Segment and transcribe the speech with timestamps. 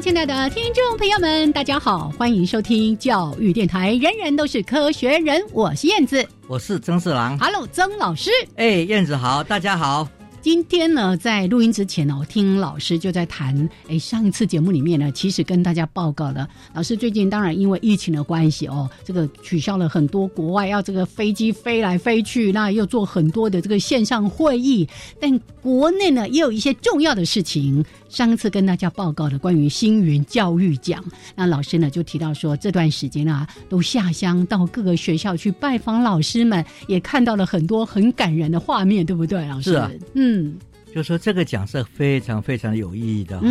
[0.00, 10.08] 亲爱的听众朋友们，大家好，欢迎收听教育电台，人人都是科学人，我是燕子，我是曾四郎，Hello，曾老师，哎，燕子好，大家好。
[10.40, 24.88] 今天呢，在录音之前呢，我听老师就在谈，哎，上一次节目里面呢，其实跟大家报告了，老师最近当然因为疫情的关系哦，这个取消了很多国外要这个飞机飞来飞去，那又做很多的这个线上会议，
[25.20, 27.84] 但国内呢也有一些重要的事情。
[28.08, 31.04] 上次跟大家报告的关于星云教育奖，
[31.34, 39.70] 那老师呢就提到说，这段时间啊，都下乡到各个学校去拜访老师们，也看到了很多很感人的画面，对不对，老师？
[39.70, 40.56] 是啊，嗯，
[40.94, 43.46] 就说这个奖是非常非常有意义的哈。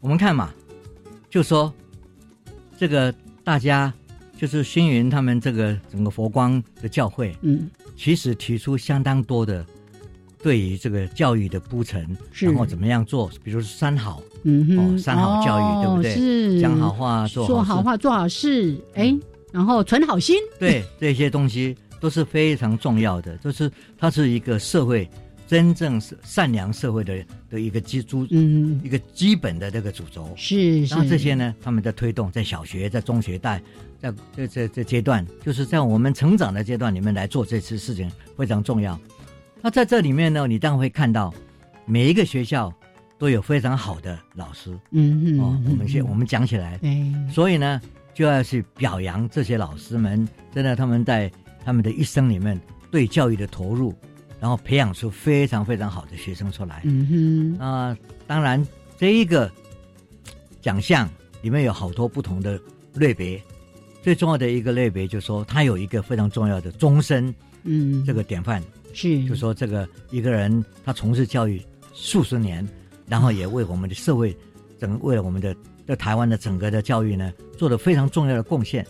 [0.00, 0.50] 我们看嘛，
[1.28, 1.72] 就说
[2.78, 3.92] 这个大家
[4.36, 9.64] 就是星云他们这个整个佛光的教会，嗯，其实提出相当多的。
[10.42, 13.30] 对于这个教育的铺陈，然后怎么样做？
[13.44, 16.14] 比如说三好，嗯哼，三好教育，对不对？
[16.14, 19.14] 是讲好话，说好话，做好事，哎，
[19.52, 20.36] 然后存好心。
[20.58, 25.06] 对，这些东西都是非常重要的，就是它是一个社会
[25.46, 30.32] 真正是善良社会的的一个基础，嗯，一个基本的这个主轴。
[30.36, 33.60] 是，然后这些呢，他们在推动，在小学、在中学代，
[34.00, 38.98] 在这这这阶段，就是在我们成长的阶段里面来做这次事情非常重要。
[39.62, 41.32] 那在这里面呢，你当然会看到
[41.84, 42.72] 每一个学校
[43.18, 46.80] 都有非常好的老师，嗯嗯，哦，我们先我们讲起来，
[47.30, 47.80] 所以呢，
[48.14, 51.30] 就要去表扬这些老师们，真的他们在
[51.64, 52.58] 他们的一生里面
[52.90, 53.94] 对教育的投入，
[54.40, 57.96] 然后培养出非常非常好的学生出来，嗯哼，啊，
[58.26, 58.66] 当然
[58.96, 59.50] 这一个
[60.62, 61.06] 奖项
[61.42, 62.58] 里面有好多不同的
[62.94, 63.38] 类别，
[64.02, 67.34] 最重要的一个类别就是说，它有一个非常重要的终身，
[67.64, 68.62] 嗯，这个典范。
[68.92, 71.62] 是，就说这个一个人他从事教育
[71.94, 72.66] 数十年，
[73.06, 74.36] 然后也为我们的社会，
[74.78, 75.54] 整为了我们的
[75.86, 78.86] 在台湾的整个的教育呢，做了非常重要的贡献。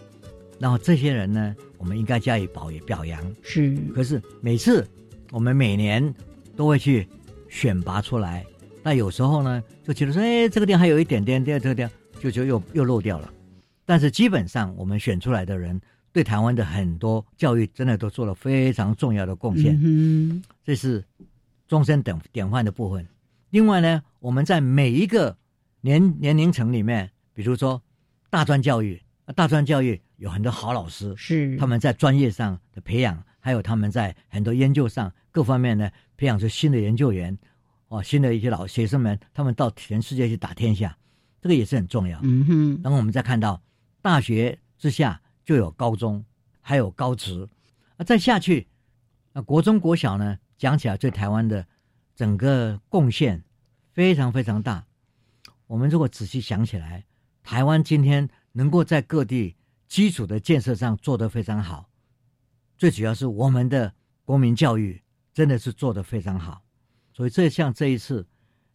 [0.59, 3.34] 然后这些人呢，我们应该加以保表扬。
[3.43, 4.87] 是，可是每次
[5.31, 6.15] 我们每年
[6.56, 7.06] 都会去
[7.49, 8.44] 选拔出来，
[8.82, 11.91] 那有时候呢，就觉得说，哎，这个地方还有一点点，第二这个地方
[12.21, 13.32] 就就又又漏掉了。
[13.84, 15.81] 但是基本上我们选出来的人。
[16.12, 21.04] 对台湾的很多教育真的都做了非常重要的贡献，嗯，这是
[21.69, 23.06] 终身等典范的部分。
[23.50, 25.37] 另外呢，我们在每一个
[25.82, 27.81] 年年龄层里面，比如说
[28.28, 29.00] 大专教育，
[29.37, 37.38] 大专教育有很多好老师，是他们在专业上的培养，还有他们在很多研究上各方面呢，培养出新的研究员，
[37.87, 40.99] 哦，新的一些老学生们，他们到全世界去打天下，
[41.40, 42.19] 这个也是很重要。
[42.25, 43.62] 嗯哼，然后我们再看到
[44.02, 45.20] 大学之下。
[45.44, 46.25] 就有高中，
[46.60, 47.48] 还有高职，
[47.96, 48.69] 啊，再下去，
[49.32, 50.38] 啊国中、国小呢？
[50.58, 51.66] 讲起来，对台湾的
[52.14, 53.42] 整个贡献
[53.94, 54.84] 非常非常大。
[55.66, 57.06] 我们如果仔细想起来，
[57.42, 59.56] 台湾今天能够在各地
[59.88, 61.88] 基础的建设上做得非常好，
[62.76, 63.94] 最主要是我们的
[64.26, 65.02] 国民教育
[65.32, 66.62] 真的是做得非常好。
[67.14, 68.28] 所以，这像这一次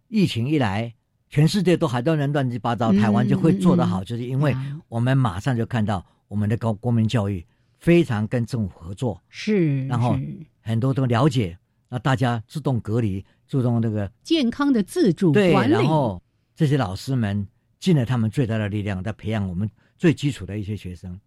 [0.08, 0.96] 疫情一来，
[1.30, 4.56] 全世界都还都能乱七八糟，台湾就会做得好，就是因为
[4.88, 6.04] 我们马上就看到。
[6.36, 7.46] 我们的高国民教育
[7.80, 10.20] 非常跟政府合作，是，然后
[10.60, 15.72] 很多都了解那大家自动隔离，注重这个健康的自主管理。
[15.72, 16.22] 然后
[16.54, 17.48] 这些老师们
[17.80, 21.18] 尽了他们最大的力量，在培养我们最基础的一些学生。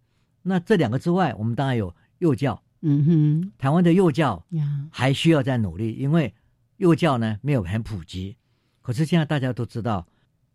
[0.43, 2.61] 那这两个之外，我们当然有幼教。
[2.81, 4.45] 嗯哼，台湾的幼教
[4.91, 6.31] 还需要再努力，因为
[6.77, 8.37] 幼教呢没有很普及。
[8.83, 10.05] 可是现在大家都知道，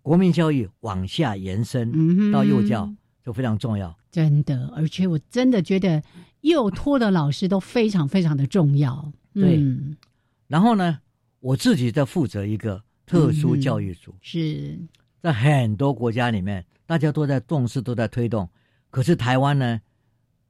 [0.00, 2.88] 国民教育往下延伸到幼教
[3.24, 3.96] 就非常重要。
[4.10, 6.02] 真的，而且我真的觉得
[6.42, 9.12] 幼托的老师都非常非常的重要。
[9.32, 9.60] 对，
[10.46, 11.00] 然后呢，
[11.40, 14.78] 我自己在负责一个特殊教育组，是
[15.20, 18.48] 在很多国家里面，大家都在重视，都在推动。
[18.90, 19.80] 可是台湾呢，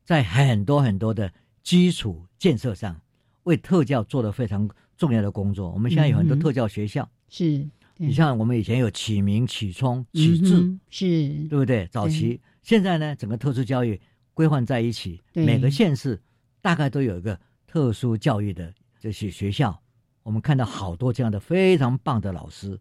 [0.04, 1.32] 在很多很多的。
[1.64, 3.00] 基础建设上，
[3.44, 4.68] 为特教做了非常
[4.98, 5.70] 重要的工作。
[5.70, 7.66] 我们现在有很多特教学校，是
[7.96, 11.88] 你像我们以前有启明、启聪、启智，是对不对？
[11.90, 14.00] 早期现在呢，整个特殊教育
[14.32, 16.20] 规范在一起，每个县市
[16.60, 17.38] 大概都有一个
[17.68, 19.80] 特殊教育的这些学校。
[20.24, 22.76] 我们看到好多这样的非常棒的老师。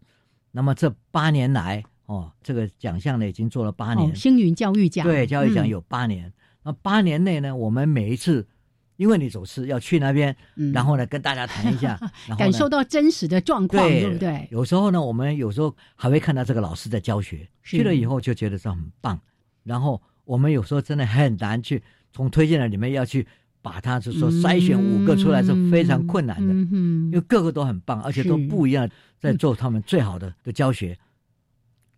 [0.50, 6.32] 那么这八年来，哦，这个奖项呢已经做了八年，星云教育奖对教育奖有八年。
[6.64, 8.48] 那八年内呢，我们每一次。
[8.96, 10.36] 因为你总是要去那边，
[10.72, 11.98] 然后呢跟大家谈一下，
[12.38, 14.46] 感受到真实的状况，对不对？
[14.52, 19.20] 有时候呢，我们有时候还会看到这个老师在教学，去了以后就觉得这很棒。
[19.64, 21.82] 然后我们有时候真的很难去
[22.12, 23.26] 从推荐的里面要去
[23.60, 28.88] 把它就说筛选五个出来是非常困难的，因为个个都很棒，而且都不一样，
[29.18, 30.96] 在做他们最好的的教学，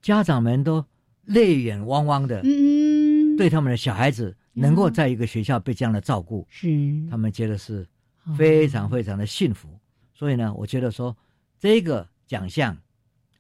[0.01, 0.83] 家长们都
[1.25, 2.41] 泪眼汪汪的，
[3.37, 4.35] 对他们的小孩子。
[4.59, 6.67] 能够在一个学校被这样的照顾，是。
[7.11, 7.87] 他们觉得是
[8.39, 9.69] 非常非常的幸福。
[10.15, 11.15] 所以呢，我觉得说
[11.59, 12.75] 这个奖项，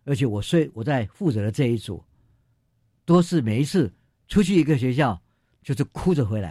[0.04, 2.04] 而且我虽我在负责的这一组，
[3.06, 3.90] 都是每一次
[4.28, 5.20] 出去一个学校
[5.62, 6.50] 就是哭着回来，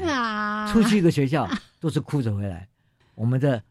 [0.72, 1.50] 出去一个学校
[1.80, 2.68] 都是哭着回来。
[3.16, 3.62] 我们的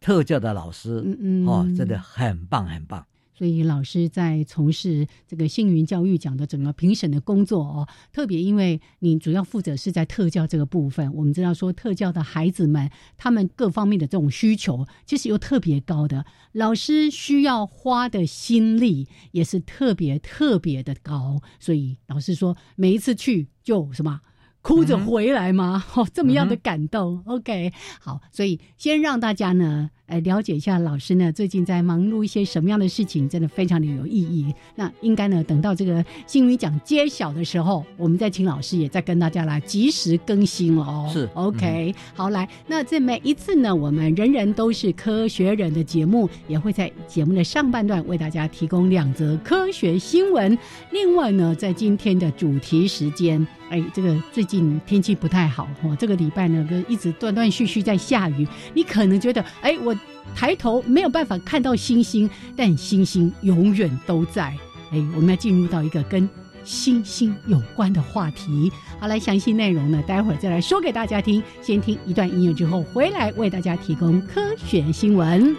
[0.00, 1.02] 特教的老师
[1.46, 3.04] 哦，真的很棒很棒。
[3.34, 24.20] 所以老师在从事这个幸运教育奖的整个评审的工作哦，特别因为你主要负责是在特教这个部分，我们知道说特教的孩子们他们各方面的这种需求其实又特别高的，老师需要花的心力也是特别特别的高，所以老师说每一次去就什么。
[24.64, 25.84] 哭着回来吗？
[25.96, 27.20] 哦，这么样的感动。
[27.26, 34.54] OK，好，所以先让大家呢，呃，了解一下老师呢最近在忙碌一些什么样的事情，真的非常的有意义。
[34.74, 41.08] 那应该呢，等到这个幸运奖揭晓的时候，我们再请老师也再跟大家来及时更新了哦。
[41.10, 50.58] 是 OK，好，来，那这每一次呢，我们人人都是科学人的节目，也会在节目的上半段为大家提供两则科学新闻。
[50.90, 53.46] 另外呢，在今天的主题时间。
[53.70, 58.46] 哎，这个最近天气不太好哦，这个礼拜呢，跟一直断断续续在下雨。
[58.74, 59.96] 你可能觉得，哎，我
[60.34, 64.56] 抬头没有办法看到星星，但星星永远都在。
[64.92, 66.28] 哎，我们要进入到一个跟
[66.64, 68.70] 星星有关的话题。
[69.00, 71.42] 好，来详细内容呢，待会儿再来说给大家听。
[71.60, 75.56] 先听一段音乐之后，回来为大家提供科学新闻。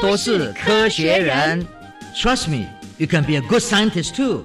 [0.00, 1.66] 都是科学人
[2.14, 4.42] ，Trust me，You can be a good scientist too.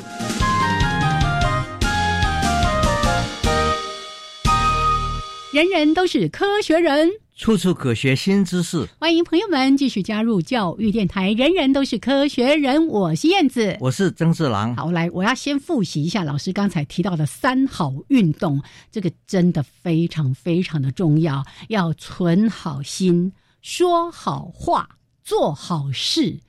[5.54, 8.88] 人人都是科学人，处处可学新知识。
[9.00, 11.32] 欢迎朋友们继续加入教育电台。
[11.32, 14.76] 人人都是科学人，我是燕子，我是曾志郎。
[14.76, 18.62] 好，来，我要先复习一下老师刚才提到的三好运动，
[18.92, 21.44] 这个真的非常非常的重要。
[21.70, 24.97] 要存好心，说好话，
[25.28, 26.40] 做好事。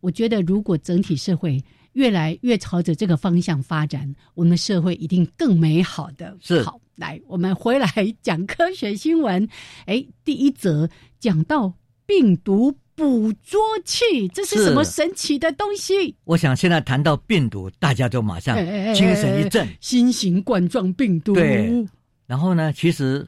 [0.00, 1.64] 我觉得，如果整体社会
[1.94, 6.36] 越来越朝着这个方向发展，我们的社会一定更美好的。
[6.42, 6.78] 是好。
[6.96, 7.88] 来，我们回来
[8.20, 9.48] 讲科学新闻。
[9.86, 10.88] 哎，第一则
[11.18, 11.72] 讲到
[12.04, 16.14] 病毒捕捉器，这是什么神奇的东西？
[16.24, 18.54] 我想现在谈到病毒，大家就马上
[18.94, 19.66] 精神一振。
[19.80, 21.32] 新型冠状病毒。
[21.32, 21.86] 对。
[22.26, 23.26] 然后呢，其实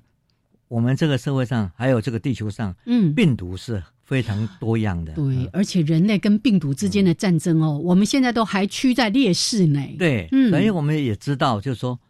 [0.68, 5.12] 我们这个社会上，还有这个地球上，嗯，病毒是非常多样的。
[5.12, 9.80] 对，而且人类跟病毒之间的战争哦，我们现在都还趋在劣势呢。
[9.96, 12.00] 对，嗯，所以我们也知道，就是说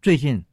[0.00, 0.44] 最近。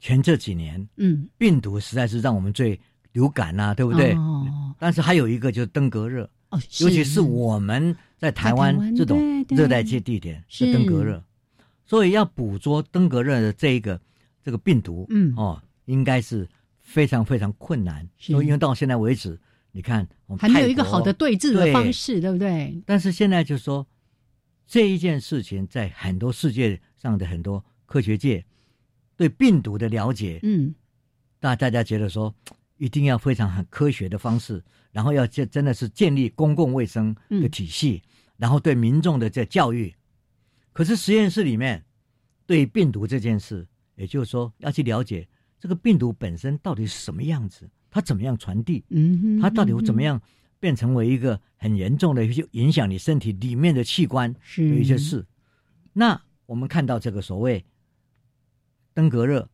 [0.00, 2.78] 前这几年，嗯，病毒实在是让我们最
[3.10, 4.12] 流感呐，对不对？
[4.12, 4.46] 哦。
[4.78, 11.20] 但是还有一个就是登革热，哦，尤其是我们在台湾这种热带界地点是登革热，
[11.84, 14.00] 所以要捕捉登革热的这一个
[14.40, 18.08] 这个病毒，嗯，哦，应该是非常非常困难。
[18.28, 19.36] 因为到现在为止，
[19.72, 22.82] 你看我们还没有一个好的对峙的方式，对不对？
[22.86, 23.86] 但是现在就是说
[24.66, 28.44] 这一件事情，在很多世界上的很多科学界。
[29.16, 30.72] 对病毒的了解，嗯，
[31.40, 32.32] 大大家觉得说，
[32.76, 38.00] 一定要非常很科学的方式，然后要建真的是建立公共卫生的体系，
[38.36, 39.92] 然后对民众的这教育。
[40.72, 41.84] 可是实验室里面
[42.46, 45.26] 对病毒这件事，也就是说要去了解
[45.58, 50.20] 这个病毒本身到底是什么样子，它怎么样传递，嗯，它到底会怎么样
[50.60, 55.26] 变成为一个很严重的一些影响你身体里面的器官有一些事。
[55.92, 57.64] 那我们看到这个所谓。
[58.94, 59.48] 登革热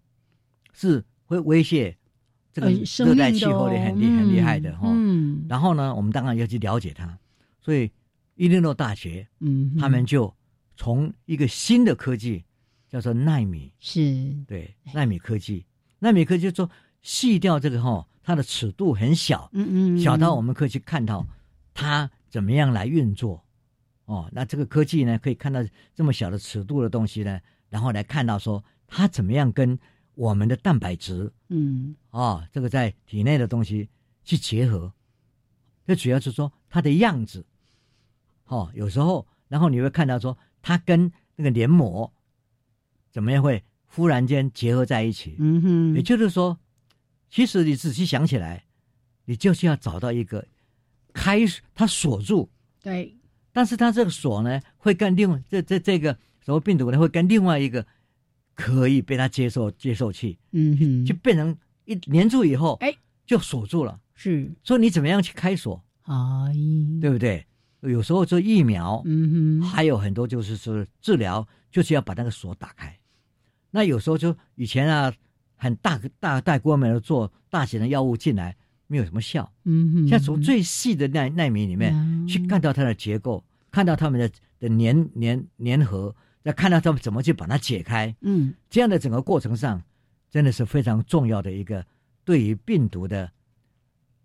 [0.73, 1.95] 是会威胁
[2.51, 4.89] 这个热带气候的很厉很厉害的哈。
[4.91, 5.45] 嗯。
[5.47, 7.19] 然后呢，我们当然要去了解它。
[7.61, 7.91] 所以
[8.37, 10.35] 伊利诺大学，嗯，他们就
[10.79, 12.43] 从一个新的科技
[12.89, 15.67] 叫做纳米，是对纳米科技。
[15.99, 16.71] 纳米科技就说
[17.03, 21.25] 细掉这个哈，它的尺度很小，嗯嗯，小到我们可以去看到
[21.73, 23.45] 它怎么样来运作。
[24.07, 25.61] 哦，那这个科技呢，可以看到
[25.95, 28.65] 这么小的尺度的东西呢，然后来看到说。
[28.87, 29.77] 它怎么样跟
[30.15, 33.89] 我们的蛋白质，嗯，啊，这个在体内的东西
[34.23, 34.93] 去结合？
[35.87, 37.45] 这主要是说它的样子，
[38.45, 42.13] 哦，有时候，然后你会看到说它跟那个黏膜
[43.11, 45.35] 怎么样会忽然间结合在一起？
[45.39, 46.57] 嗯哼，也就是说，
[47.31, 48.65] 其实你仔细想起来，
[49.25, 50.47] 你就是要找到一个
[51.13, 51.41] 开
[51.75, 52.49] 它锁住，
[52.83, 53.17] 对，
[53.53, 57.87] 但是它这个锁呢，会跟另外这这这个什么病毒呢，会跟另外一个。
[58.57, 64.01] 可以被它接受接受器，嗯哼，就变成一粘住以后，哎，就锁住了。
[64.15, 65.85] 是，所以你怎么样去开锁？
[66.03, 66.47] 啊，
[67.01, 67.45] 对不对？
[67.81, 72.97] 有时候做疫苗，嗯哼，还有很多就是说治疗，就是要把那个锁打开。
[73.73, 75.13] 那有时候就以前啊，
[75.65, 78.55] 很大大大规模的做大型的药物进来，
[78.87, 79.51] 没有什么效。
[79.65, 84.29] 嗯哼，像从最细的纳纳米里面去看到它的结构，看到它们的
[84.61, 86.15] 的粘粘粘合。
[86.45, 89.83] 再看到它们怎么去把它解开，嗯，这样的整个过程上，
[90.31, 91.83] 真的是非常重要的一个
[92.23, 93.33] 对于病毒的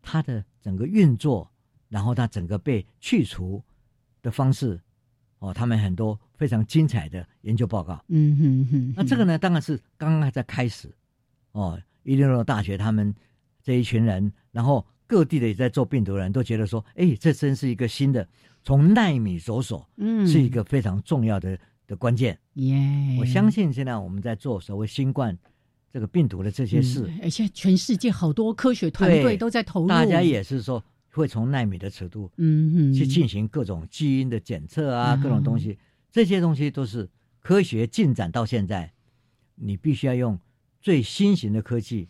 [0.01, 1.50] 它的整个运作，
[1.88, 3.63] 然后它整个被去除
[4.22, 4.77] 的方式，
[5.39, 8.93] 哦，他们很多非常精彩的研究报告，嗯哼哼。
[8.98, 10.93] 那这个呢，当然是刚刚在开始，
[11.51, 13.13] 哦，伊利诺大学他们
[13.63, 18.27] 这一群人，然后各地的也在做病毒人都觉得说，哎，这真是一个新的
[18.63, 21.58] 从纳米着手，嗯，是一个非常重要的。
[21.89, 23.18] 的关键，耶！
[23.20, 25.36] 我相信现在我们在做所谓新冠
[25.91, 35.79] 这个病毒的这些事，而且全世界好多科学团队都在投入，大家也是说会从纳米的尺度，嗯，去进行各种基因的检测啊，各种东西，
[36.12, 38.94] 这些东西都是科学进展到现在，
[39.56, 40.39] 你必须要用
[40.81, 42.07] 最新型的科技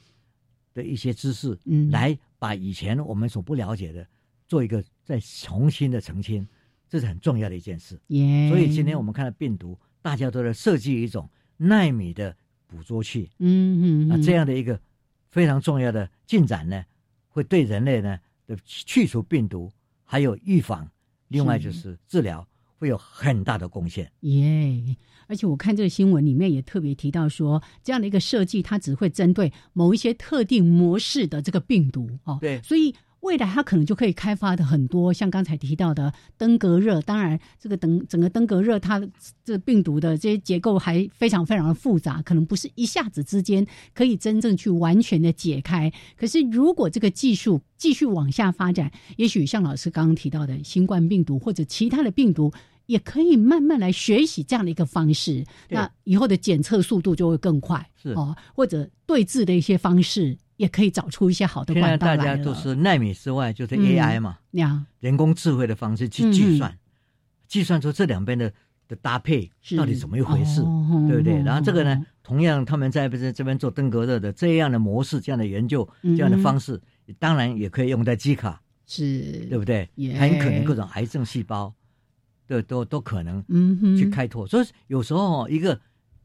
[0.73, 4.07] 的一些知识，嗯，来把以前我们所不了解的
[4.47, 6.47] 做一个再重新的澄清。
[6.91, 8.01] 这是很重要的一件事，
[8.49, 12.35] 所以今天我们看到病毒，大家都在设计一种纳米的
[12.65, 14.81] 捕捉器，嗯嗯，那这样的一个
[15.29, 16.83] 非常重要的进展呢，
[17.27, 19.71] 会对人类呢的去除病毒，
[20.03, 20.89] 还有预防，
[21.27, 22.47] 另外就是治疗，
[22.79, 24.11] 会有很大的贡献。
[24.21, 24.95] 耶！
[25.27, 32.39] 而且我看这个新闻里面也特别提到说，这样的一个设计，它只会针对某一些特定模式的这个病毒哦。
[32.41, 37.01] 对，所以未来它可能就可以开发的很多，像刚才提到的登革热。
[37.01, 39.01] 当然，这个等整个登革热，它
[39.43, 45.91] 这病毒的这些结构还非常非常的复杂，可能不是一下子之间可以真正去完全的解开。
[46.15, 52.51] 可是，如果这个技术继续往下发展，也许像老师刚刚提到的新冠病毒或者其他的病毒，
[52.85, 55.45] 也可以慢慢来学习这样的一个方式。
[55.67, 60.37] 那以后的检测速度就会更快，是哦，或者对治的一些方式。
[60.59, 64.39] 也可以找出一些好的管道来大家都是纳米之外，就是 AI 嘛，
[64.99, 66.77] 人工智慧的方式去计算，
[67.47, 68.51] 计算出这两边的
[68.85, 70.61] 的搭配到底怎么一回事，
[71.07, 71.41] 对不对？
[71.43, 76.81] 然后这个呢，同样他们在不是这边做登革热的这样的模式、这样的研究、这样的方式，
[77.19, 79.89] 当然也可以用在机卡，是对不对？
[80.19, 81.73] 很可能各种癌症细胞，
[82.45, 83.41] 对，都都可能
[83.97, 84.45] 去开拓。
[84.45, 85.79] 所以有时候一个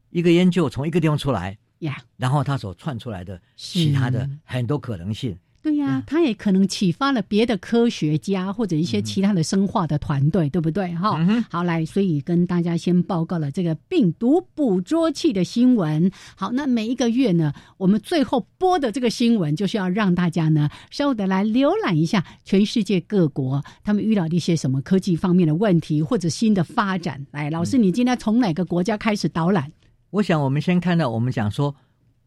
[0.09, 1.57] 一个研究从一个地方出来。
[1.79, 10.93] 呀，然后他所串出来的其他的很多可能性，对呀，他也可能启发了别的科学家或者一些其他的生化的团队，对不对？
[10.93, 11.17] 哈，
[11.49, 16.11] 好来，所以跟大家先报告了这个病毒捕捉器的新闻。
[16.35, 27.25] 好，那每一个月呢，我们最后播的这个新闻，就是要让大家呢稍微的来浏览一下全世界各国他们遇到的一些什么科技方面的问题或者新的发展。
[27.31, 29.71] 来，老师，你今天从哪个国家开始导览？
[30.15, 31.75] 我想，我们先看到，我们讲说，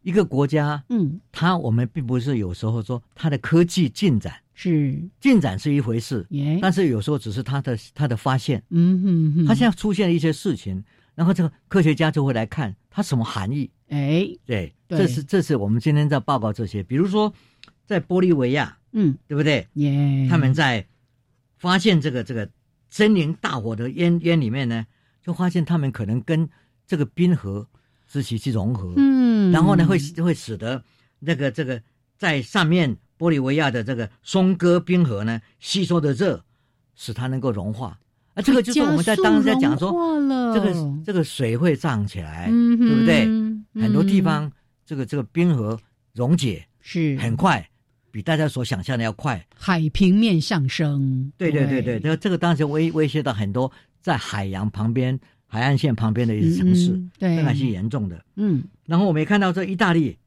[0.03, 5.09] 一个国家，嗯，它我们并不是有时候说它的科技进展是。
[5.19, 6.23] 进展是一回事，
[6.61, 10.83] 但是有时候只是它的它的发现，嗯哼哼，它现在出现了一些事情，
[11.15, 17.33] 然后这个科学家就会来看它什么含义，哎，对，这是这是我们今天在报告这些，比如说
[17.87, 19.67] 在玻利维亚，嗯，对不对？
[19.73, 20.85] 耶，他们在
[21.57, 22.47] 发现这个这个
[22.87, 24.85] 森林大火的烟烟里面呢，
[25.23, 26.47] 就发现他们可能跟
[26.85, 27.67] 这个冰河。
[28.09, 30.83] 自己去融合，嗯，然后呢，会会使得
[31.19, 31.79] 那个这个
[32.17, 36.43] 在上面玻利维亚的这个松哥冰河呢吸收的热，
[36.95, 37.99] 使它能够融化。
[38.33, 39.91] 啊，这个就是我们在当时在讲说，
[40.53, 40.73] 这个
[41.05, 43.25] 这个水会涨起来，对不对？
[43.79, 44.51] 很多地方
[44.83, 45.79] 这个这个冰河
[46.15, 47.69] 溶解是很快，
[48.09, 49.45] 比大家所想象的要快。
[49.55, 55.19] 海平面上升，对对对对，这个这个当时威威胁到很多在海洋旁边。
[55.51, 58.23] 海岸线旁边的一些城市，对，这还是严重的。
[58.35, 60.17] 嗯，然后我们也看到这意大利，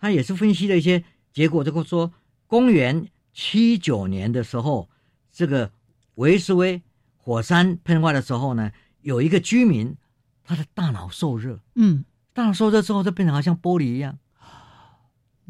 [0.00, 2.10] 他也是分析了一些结果，这个说
[2.46, 4.88] 公元七九年的时候，
[5.30, 5.70] 这个
[6.14, 6.80] 维斯威
[7.18, 9.94] 火山喷发的时候呢，有一个居民
[10.42, 14.18] 他的大脑受热，嗯，大脑受热之后就变成好像玻璃一样。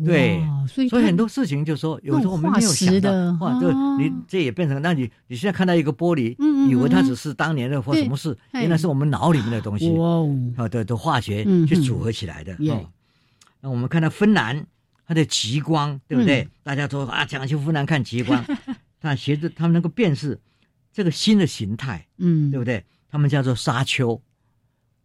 [0.05, 3.11] 对，所以所以很多事情就说，有时候我们没有想到，
[3.41, 6.37] 哇，这你这也变成，那你你现在看到一个玻璃，
[6.69, 10.29] 以为它只是当年的或什么事，原来是我们脑里面的东西，哦，
[10.71, 12.53] 的的化学去组合起来的。
[12.71, 12.87] 哦，
[13.61, 14.67] 那我们看到芬兰，
[15.07, 16.49] 它的极光，对不对？
[16.63, 18.45] 大家都啊，讲去芬兰看极光，
[19.01, 20.39] 但协助他们能够辨识
[20.93, 22.85] 这个新的形态，嗯，对不对？
[23.11, 24.21] 他们叫做沙丘。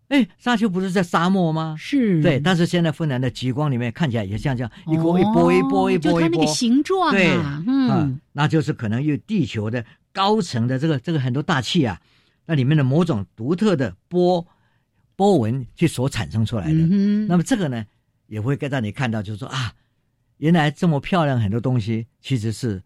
[0.09, 1.75] 哎，沙丘不是在沙漠吗？
[1.77, 7.35] 是对，但是现在芬兰的极光里面看起来也像这样一波一波一波一波一波，那个形状对，
[7.67, 11.99] 嗯，那就是可能有地球的高层的这个这个很多大气啊，
[12.45, 14.45] 那里面的某种独特的波
[15.15, 16.73] 波纹去所产生出来的。
[17.27, 17.85] 那么这个呢，
[18.27, 19.73] 也会让你看到，就是说啊，
[20.37, 22.81] 原来这么漂亮很多东西其实是。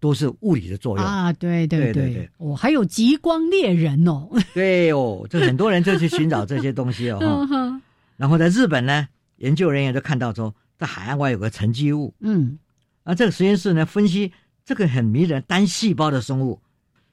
[0.00, 1.04] 都是物理的作用。
[1.04, 1.32] 啊！
[1.32, 7.46] 对对对对，哦，还有极光猎人哦，对哦，这很多人就去寻找这些东西哦。
[8.16, 12.58] 然后在日本呢，研究人员就看到说，在海岸外有个沉积物，嗯，
[13.04, 14.32] 啊，这个实验室呢分析
[14.64, 16.60] 这个很迷人单细胞的生物，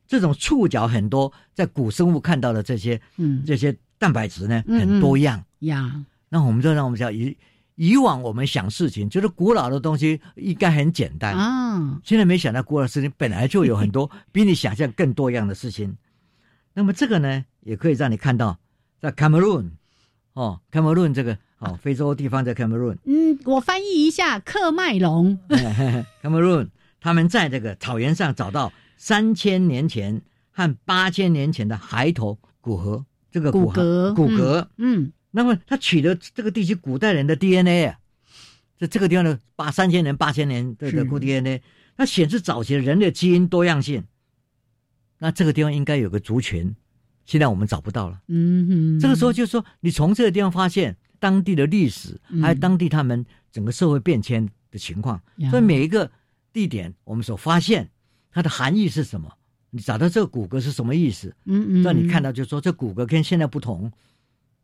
[0.07, 5.43] 这种触角很多，在古生物看到的这些，嗯，这些蛋白质呢很多样。
[5.59, 6.03] 呀。
[6.27, 7.35] 那我们就让我们讲以。
[7.75, 11.99] 以往我们想事情，就是古老的东西应该很简单啊。
[12.03, 15.95] 现在没想到古老事情本来就有很多比你想象更多样的事情。
[16.73, 18.57] 那么这个呢，也可以让你看到，
[18.99, 19.71] 在 Cameroon
[20.33, 22.97] 哦，Cameroon 这个哦，非洲地方在 Cameroon。
[23.05, 25.37] 嗯，我翻译一下，克麦隆。
[26.21, 35.11] Cameroon 他们在这个草原上找到三千年前和八千年前的孩童骨骼，这个骨骼骨骼，嗯。
[35.35, 37.99] 那么他取得这个地区古代人的 DNA 啊，
[38.79, 41.61] 在这个地方的八三千年、八千年的的古 DNA，
[41.97, 44.05] 它显示早期的人类基因多样性。
[45.17, 46.73] 那这个地方应该有个族群，
[47.25, 48.21] 现在我们找不到了。
[48.29, 55.21] 嗯哼，这个时候就是说，你从这个地方发现当地的历史，还有当地他们整个社会变迁的情况。
[55.49, 56.09] 所以每一个
[56.53, 57.89] 地点，我们所发现
[58.31, 59.29] 它的含义是什么？
[59.71, 61.35] 你找到这个骨骼是什么意思？
[61.43, 63.91] 嗯嗯，让你看到就是说，这骨骼跟现在不同。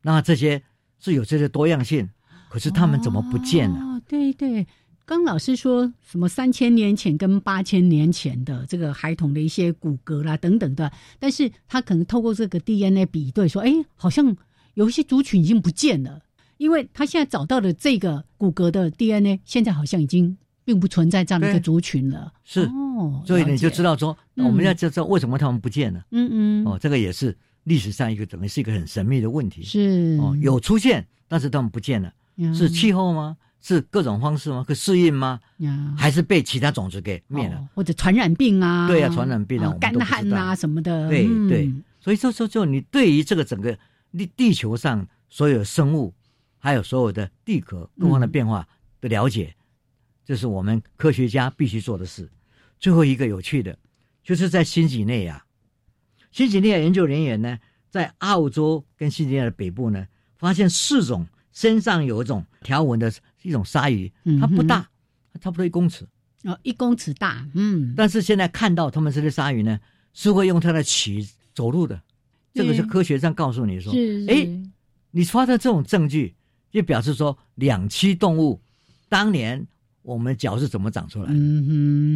[0.02, 0.62] 那这些
[1.00, 2.10] 是有这些多样性，
[2.50, 3.80] 可是他们怎么不见了？
[3.80, 4.68] 哦对对，
[5.06, 14.36] 刚老师说什么三千年前跟八千年前的这个孩童的一些骨骼啦等等的，但是他可能透过这个 DNA 比对说，哎，好像
[14.74, 16.22] 有一些族群已经不见了，
[16.58, 22.34] 因为他现在找到的这个骨骼的 DNA，现在好像已经并不存在这样的一个族群了。
[22.44, 26.06] 是哦，所以你就知道说，我们要知道为什么他们不见了。
[26.12, 29.64] 嗯嗯，哦，这个也是历史上一个等于是一个很神秘的问题。
[29.64, 32.14] 是哦，有出现，但是他们不见了，
[32.54, 33.38] 是气候吗？
[33.64, 34.66] 是各种方式吗？
[34.68, 35.40] 可适应吗？
[35.96, 37.70] 还是被其他种子给灭了？
[37.76, 38.88] 或者传染病啊？
[38.88, 41.08] 对啊，传染病啊，干旱啊什么的。
[41.08, 43.78] 对对，所以说说就你对于这个整个
[44.18, 46.12] 地地球上所有生物，
[46.58, 48.68] 还有所有的地壳各方的变化
[49.00, 49.54] 的了解，
[50.26, 52.28] 这是我们科学家必须做的事。
[52.80, 53.78] 最后一个有趣的，
[54.24, 55.46] 就是在新几内亚，
[56.32, 61.28] 新几内亚研究人员呢，在澳洲跟新几内亚的北部呢，发现四种。
[61.54, 64.90] 身上有一种条纹的一种鲨鱼，它不大，
[65.42, 66.08] 差不多一公尺
[66.46, 67.94] 哦，一公尺大，嗯。
[67.94, 69.78] 但是现在看到他们这些鲨鱼呢，
[70.14, 72.02] 是会用它的鳍走路的，
[72.54, 73.92] 这个是科学上告诉你说，
[74.30, 74.48] 哎，
[75.12, 76.34] 你发现这种证据，
[76.72, 78.62] 就表示说两栖动物
[79.10, 79.68] 当年
[80.04, 81.34] 我们脚是怎么长出来的，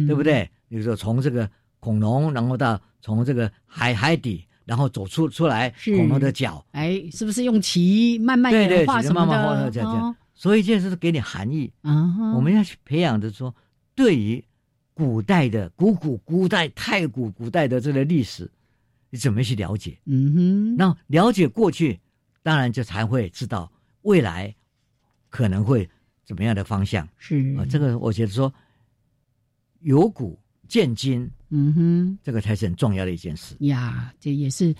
[0.06, 0.50] 对不对？
[0.70, 1.50] 比如说从这个
[1.86, 4.44] 恐龙，然后到从这个海海底。
[4.66, 9.70] 然后走出出来，恐龙的脚，哎，是不是用鳍慢慢演化什么的？
[9.70, 12.34] 这样，所以这是给你含义啊。
[12.34, 13.54] 我们要去培养的说，
[13.94, 14.44] 对于
[14.92, 18.50] 古代的古古古代太古古代的这个历史，
[19.08, 19.96] 你怎么去了解？
[20.06, 22.00] 嗯哼，那了解过去，
[22.42, 23.70] 当然就才会知道
[24.02, 24.52] 未来
[25.28, 25.88] 可能会
[26.24, 27.08] 怎么样的方向。
[27.18, 28.52] 是啊，这个我觉得说
[29.78, 30.36] 有古
[30.68, 31.28] 见金。
[31.50, 34.12] 嗯哼，这个才是很重要的一件事呀。
[34.20, 34.74] 这也是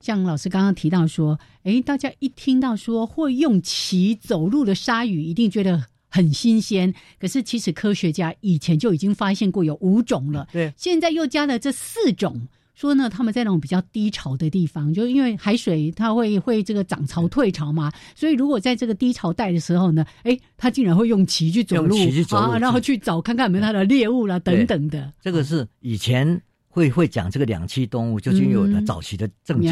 [0.00, 6.92] 像老师刚刚提到说，哎，大家一听到说会用鳍走路的鲨鱼，一定觉得很新鲜。
[7.18, 12.40] 可是其实科学家以前就已经发现过有五种了，对，现在又加了这四种。
[12.74, 21.96] 说呢，他们在那种比较低潮的地方，就因为海水它会会这个涨潮退潮嘛，所以如果在这个低潮带的时候呢，哎，它竟然会用鳍去走路
[22.30, 25.12] 啊，然后去找看看有没有它的猎物啦等等的。
[25.20, 29.68] 这个是以前会会讲这个两栖动物，就是有的早期的证据，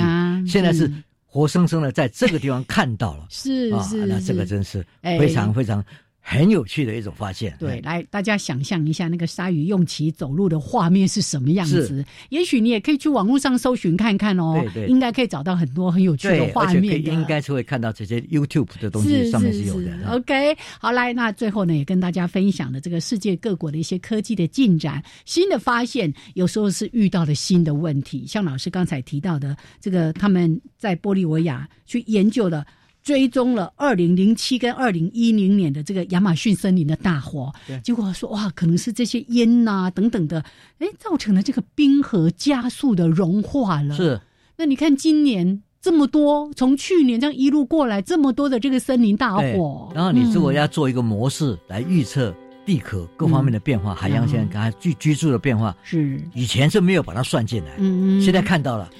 [0.46, 0.92] 现在是
[1.24, 5.82] 活生生的在这个地方看到了， 是是，那这个真是非常非常。
[6.20, 7.56] 很有趣的一种发现。
[7.58, 12.04] 对，来大家想象一下，那个鲨鱼用鳍走路的画面是什么样子？
[12.28, 14.60] 也许你也可以去网络上搜寻看看哦。
[14.74, 17.04] 对对，应该可以找到很多很有趣的画面。
[17.04, 19.90] 应该是会看到这些 YouTube 的东西上面是有的。
[20.10, 28.26] OK，好，来，那最后呢，也跟大家分享了这个世界各国的一些科技的进展、新的发现，有时候是遇到了新的问题。
[28.26, 32.64] 像老师刚才提到的，这个他们在玻利维亚去研究了。
[33.02, 40.44] 追踪了二零零七跟二零一零年的这个亚马逊森林的大火，结果说哇，可能是这些烟呐等等的，
[40.78, 43.96] 哎，造成了这个冰河加速的融化了。
[43.96, 44.20] 是，
[44.56, 52.34] 那你看今年这么多，从去年这样一路过来，这么多的这个森林大火，然后你如果要做一个模式来预测
[52.66, 56.20] 地壳各方面的变化，海洋现在它居居住的变化，是。
[56.34, 58.90] 以前是没有把它算进来，嗯嗯，现在看到了，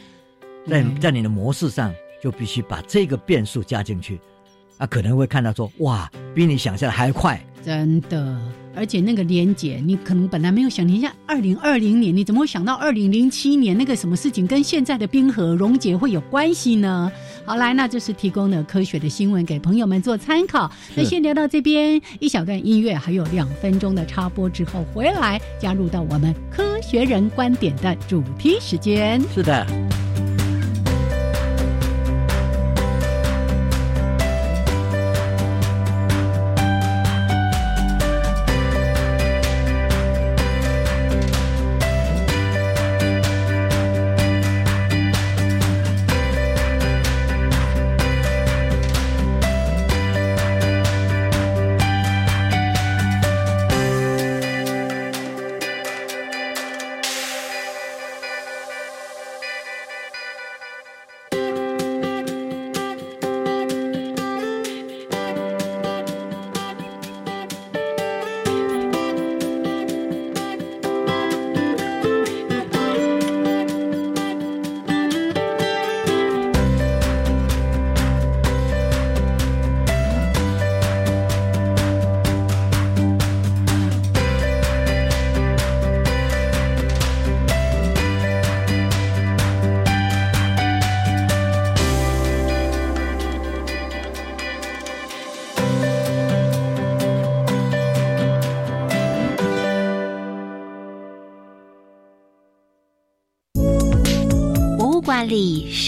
[0.67, 1.93] 在在你的模式上。
[2.23, 4.21] 就必须把这个变数加进去，
[4.79, 8.39] 啊，可能会看到说，哇，比你想象的还快，真的。
[8.73, 17.11] 而且那个连结，你可能本来没有想，你像二零二零年，你怎么会想到二零零七年那个什么事情跟现在的冰河溶解会有关系呢？
[17.45, 20.71] 好，来，那这是提供了科学的新闻给朋友们做参考。
[20.95, 29.21] 那先聊到这边，一小段音乐，还有两分钟的插播之后回来，加入到我们科学人观点的主题时间。
[29.35, 29.67] 是的。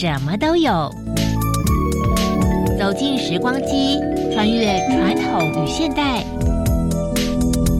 [0.02, 0.92] 什么都有，
[2.76, 4.00] 走进时光机，
[4.32, 6.24] 穿越传统与现代。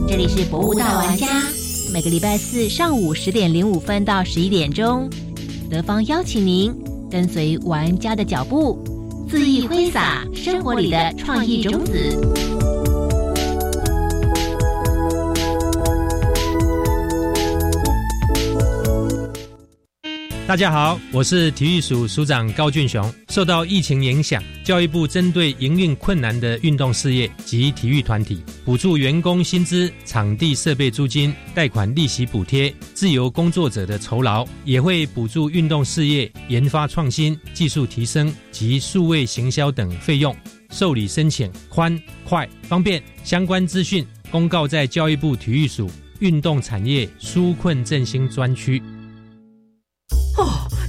[0.07, 1.27] 这里是博物大玩家，
[1.91, 5.09] 每个礼拜四上午十点零五分到十一点钟，
[5.69, 6.73] 德芳邀请您
[7.11, 8.81] 跟随玩家的脚步，
[9.29, 12.32] 恣意挥洒生活里的创意种子。
[20.53, 23.11] 大家好，我是体育署署长高俊雄。
[23.29, 40.35] 受到疫情影响，教育部针对营运困难的运动事业及体育团体，补助员工薪资、场地设备租金、贷款利息补贴、自由工作者的酬劳，也会补助运动事业研发创新、技术提升及数位行销等费用。
[40.69, 45.89] 受理申请宽、快、方便，相关资讯公告在教育部体育署
[46.19, 48.79] 运动产业纾困振兴专区。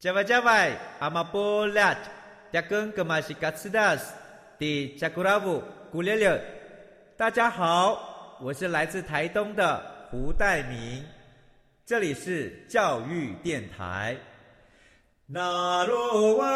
[0.00, 1.92] 加外加外，阿玛波拉，
[2.52, 4.14] 扎根格玛西卡斯达斯，
[4.56, 6.40] 迪加古拉布古列列。
[7.16, 11.04] 大家好，我是来自台东的胡代明，
[11.84, 14.16] 这里是教育电台。
[15.26, 16.46] 那罗哇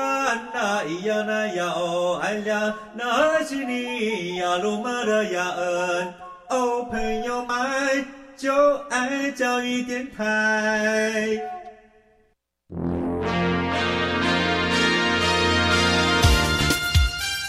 [0.55, 6.15] 那咿呀那呀哦哎呀，那是你呀鲁玛的呀恩，
[6.49, 11.41] 哦朋友们就爱教育电台。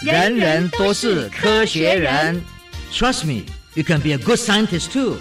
[0.03, 2.41] 人人都是科学人，
[2.91, 3.43] Trust me,
[3.75, 5.17] you can be a good scientist too.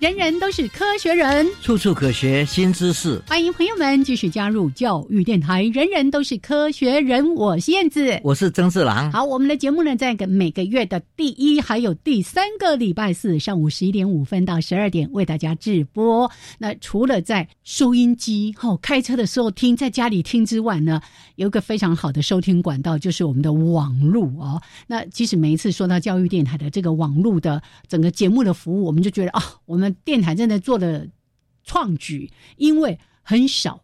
[0.00, 3.20] 人人都是科学人，处处可学新知识。
[3.28, 5.62] 欢迎朋友们继续加入教育电台。
[5.64, 9.12] 人人都是科学人，我是燕子，我是曾志郎。
[9.12, 16.30] 好，我们的节目呢，在个每个月的第一还有第三个礼拜四上午十一点五分到十二点为大家直播。
[16.56, 20.98] 那除了在收音机哦开车的时候听，在家里听之外呢，
[21.36, 24.62] 有一个非常好的收听管道，就是我们的网络哦。
[24.86, 29.89] 那其实每一次说到教育电台的这个网络的整个节目的服务，我们就觉得啊，我们。
[30.04, 31.08] 电台真的做的
[31.64, 33.82] 创举，因为很少，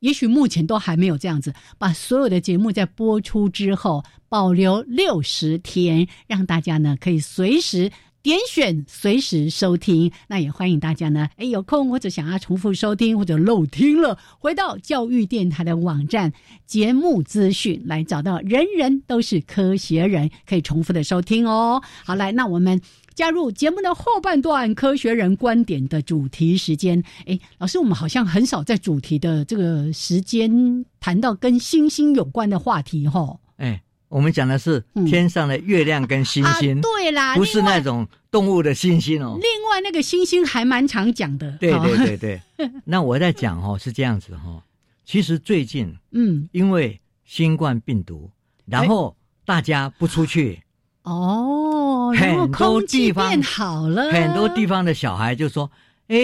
[0.00, 7.90] 也许目前都还没有这样子，把所有的节目在播出之后保留六十天，让大家呢可以随时
[8.22, 10.10] 点选、随时收听。
[10.26, 16.32] 那也欢迎大家呢，哎，有空或者想要重复收听或者漏听了，回到教育电台的网站
[16.66, 18.40] 节目资讯来找到。
[18.40, 21.80] 人人都是科学人，可以重复的收听哦。
[22.04, 22.80] 好，来，那我们。
[23.18, 27.02] 加入节目的后半段，科学人观点的主题时间。
[27.26, 33.36] 哎，老师，我们好像很少在主题的这个时间谈到跟星星有关的话题，哈。
[33.56, 39.36] 哎，我们讲的是天上的月亮跟星星，对啦，不是那种动物的星星哦。
[39.42, 41.50] 另外，那个星星还蛮常讲的。
[41.58, 42.40] 对对对对。
[42.86, 44.62] 那我在讲哦，是这样子哈。
[45.04, 48.30] 其实最近，嗯，因为新冠病毒，
[48.64, 50.62] 然后大家不出去。
[51.08, 55.70] 哦，很多地方变好了，很多地方的小孩就说
[56.08, 56.16] ：“哎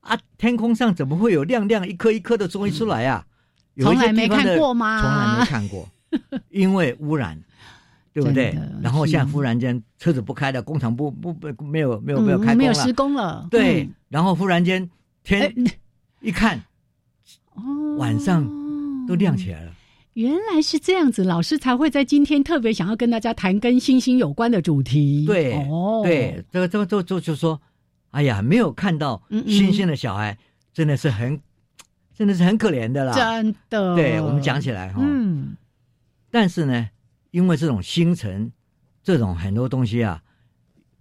[0.00, 3.24] 啊，天空上怎么会有亮亮一颗一颗的东西出来呀？”
[3.78, 5.02] 从来没看过吗？
[5.02, 5.88] 从来没看过，
[6.50, 7.38] 因为污染，
[8.14, 8.58] 对不对？
[8.80, 13.46] 然后现在忽然间车子不开了，工厂不不不没有没有没有开工了，没有施工了。
[13.50, 14.88] 对，然后忽然间
[15.22, 15.52] 天
[16.20, 16.58] 一看，
[17.54, 17.62] 哦
[17.98, 18.44] 晚上
[19.06, 19.72] 都亮起来了。
[20.16, 25.26] 原来是这样子，老师才会在今天特别想要跟大家谈跟星星有关的主题。
[25.26, 27.60] 对，哦，对，这个这个就就就说，
[28.12, 30.38] 哎呀，没有看到星星的小孩，
[30.72, 31.38] 真的是很，
[32.14, 33.14] 真的是很可怜的啦。
[33.14, 35.54] 真的，对我们讲起来哈，嗯，
[36.30, 36.88] 但是呢，
[37.30, 38.50] 因为这种星辰，
[39.02, 40.22] 这种很多东西啊，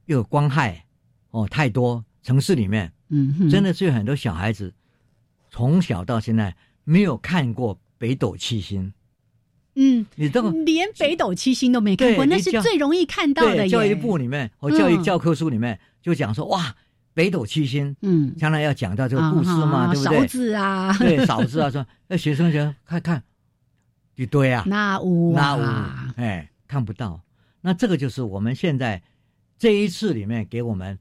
[0.08, 0.84] 又有光害
[1.32, 4.74] 哦，太多城市里面，嗯，真的是有很多小孩子
[5.50, 8.92] 从小到现在没有看过北斗七星。
[9.76, 13.68] 嗯，你这个连北斗七星都没看过，那是最容易看到的。
[13.68, 16.76] 教育部里面和教育教科书里面就讲说，哇，
[17.14, 20.20] 北斗七星，嗯，将来要讲到这个故事嘛，对不对？
[20.20, 23.24] 勺子啊，对，勺子啊，说那 学生就看看
[24.16, 25.62] 一堆啊，那五那五，
[26.16, 27.22] 哎，看不到。
[27.62, 29.02] 那这个就是我们现在
[29.58, 30.98] 这一次里面给我们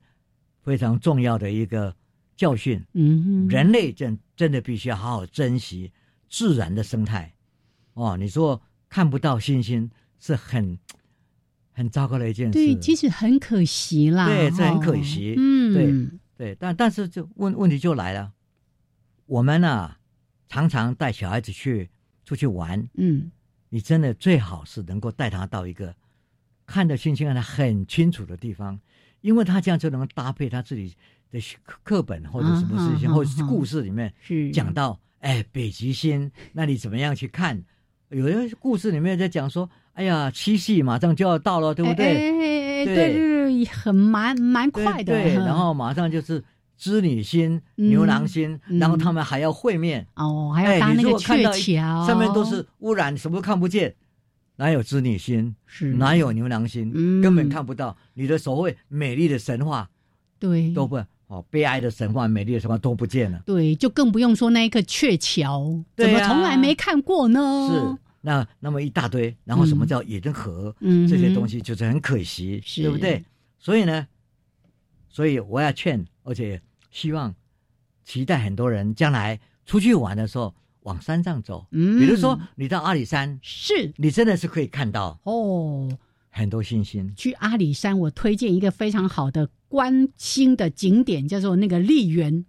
[0.63, 1.95] 非常重要的一个
[2.37, 2.83] 教训。
[2.95, 5.93] 嗯，人类真真的必须要好好珍惜
[6.31, 7.34] 自然的生态。
[7.95, 10.79] 哦，你说看不到星星是很
[11.73, 12.53] 很糟糕的一件事。
[12.53, 14.27] 对，其实很可惜啦。
[14.27, 15.35] 对，这很可惜。
[15.37, 18.33] 嗯，对对，但但是就问问题就来了，
[19.27, 19.97] 我们呢
[20.49, 21.89] 常常带小孩子去
[22.25, 22.87] 出去玩。
[22.95, 23.31] 嗯，
[23.69, 25.95] 你真的最好是能够带他到一个
[26.67, 28.79] 看得星星看得很清楚的地方，
[29.21, 30.95] 因为他这样就能搭配他自己
[31.31, 31.41] 的
[31.83, 34.13] 课本或者什么事情，或者是故事里面
[34.53, 37.65] 讲到，哎，北极星，那你怎么样去看？
[38.15, 42.31] 有些故事里面在讲说，哎呀，七夕马上就要到了，对不对？
[42.85, 45.13] 对对对，很蛮蛮快的。
[45.13, 46.43] 对，然后马上就是
[46.77, 53.95] 织女星、牛郎星，然后他们还要会面哦，还要搭那个鹊桥，上面都是污染，什么都看不见，
[54.57, 55.55] 哪有织女星？
[55.67, 57.21] 是哪有牛郎星？
[57.21, 57.97] 根本看不到。
[58.13, 59.89] 你的所谓美丽的神话，
[60.39, 60.97] 对，都不
[61.27, 63.41] 哦，悲哀的神话、美丽的神话都不见了。
[63.47, 67.71] 对，就更不用说那一个鹊桥，怎么从来没看过呢？
[67.73, 68.04] 是。
[68.27, 70.75] 那那么一大堆，然后什么叫野真河？
[70.81, 73.23] 嗯，这些东西就是很可惜，对不对？
[73.59, 74.09] 所以呢，
[75.11, 77.35] 所以我要劝，而且希望
[78.03, 81.67] 期待很多人将来出去玩的时候往山上走。
[81.73, 85.87] 嗯，比如说你到阿里山，是你真的是可以看到哦
[86.31, 87.13] 很多星星。
[87.15, 92.47] 去阿里山，我推荐一个非常好的观星的景点，叫做那个丽园。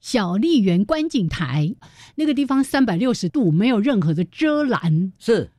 [0.00, 1.74] 小丽园观景台
[2.14, 5.50] 那个地方三百六十度没有任何的遮拦，是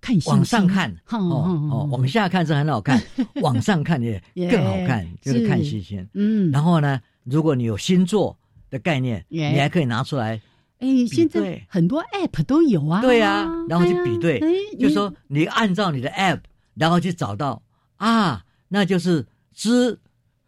[0.00, 3.02] 看往上看哦哦，往下看是很好看，
[3.42, 6.06] 往上看也 更好看，就是看星星。
[6.14, 8.36] 嗯，然后呢，如果你有星座
[8.70, 10.40] 的概念，你还可以拿出来。
[10.78, 13.00] 哎，现在很多 App 都有啊。
[13.00, 14.40] 对啊，然后去比对，
[14.78, 16.40] 就说你按照你的 App，
[16.74, 17.62] 然后去找到
[17.96, 19.98] 啊，那就是知。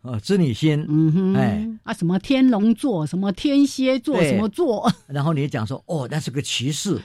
[0.05, 4.93] 哦，织女星，嗯哼，哎啊，什么天龙座，什么天蝎座，什么座？
[5.09, 6.97] 然后你讲说，哦，那是个骑士，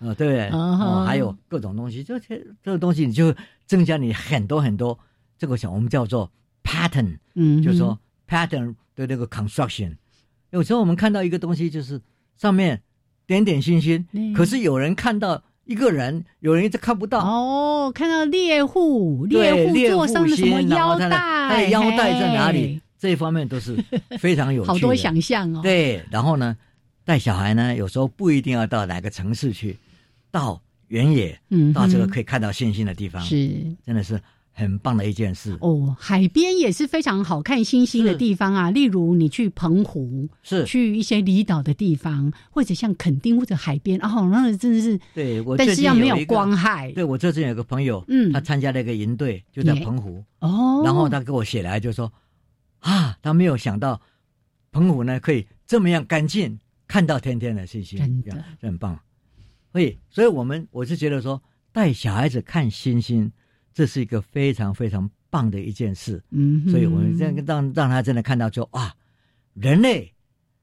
[0.00, 0.48] 啊，对不对？
[0.48, 3.34] 哦，还有各种东西，这些这个东西你就
[3.66, 4.98] 增加你很多很多
[5.36, 6.32] 这个小我们叫做
[6.64, 9.94] pattern，嗯，就是说 pattern 的那个 construction。
[10.48, 12.00] 有时候我们看到一个东西，就是
[12.38, 12.80] 上面
[13.26, 15.42] 点点星星，可是有人看到。
[15.66, 17.92] 一个人，有人一直看不到哦。
[17.94, 21.10] 看到猎户，猎户座上的什么腰带？
[21.10, 22.80] 他的腰带在哪里？
[22.98, 23.76] 这一方面都是
[24.18, 25.60] 非常有趣，好多想象哦。
[25.62, 26.56] 对，然后呢，
[27.04, 29.76] 带小孩呢，有时候不一定要到哪个城市去，
[30.30, 33.36] 到原野，嗯，到这个可以看到星星的地方，是
[33.84, 34.20] 真的是。
[34.58, 38.70] 很棒的一件事哦，海边也是非常好看星星的地方啊。
[38.70, 45.42] 例如你去澎湖，是去一些离岛的地方，或者像垦丁或者海边哦，那真的是对。
[45.42, 46.90] 我但是要没有光害。
[46.92, 50.80] 对我最近有个朋友，嗯，他参加了一个营队，就在澎湖哦。
[50.82, 52.10] 然后他给我写来就说
[52.78, 54.00] 啊，他没有想到
[54.72, 58.98] 澎湖呢可以这么样干净，看到天天的星星，真的很棒。
[59.70, 61.42] 所以，所以我们我是觉得说
[61.72, 63.30] 带小孩子看星星。
[63.76, 68.96] 这是一个非常非常棒的一件事，嗯，所以我们这样让让他真的看到，就啊，
[69.52, 70.10] 人类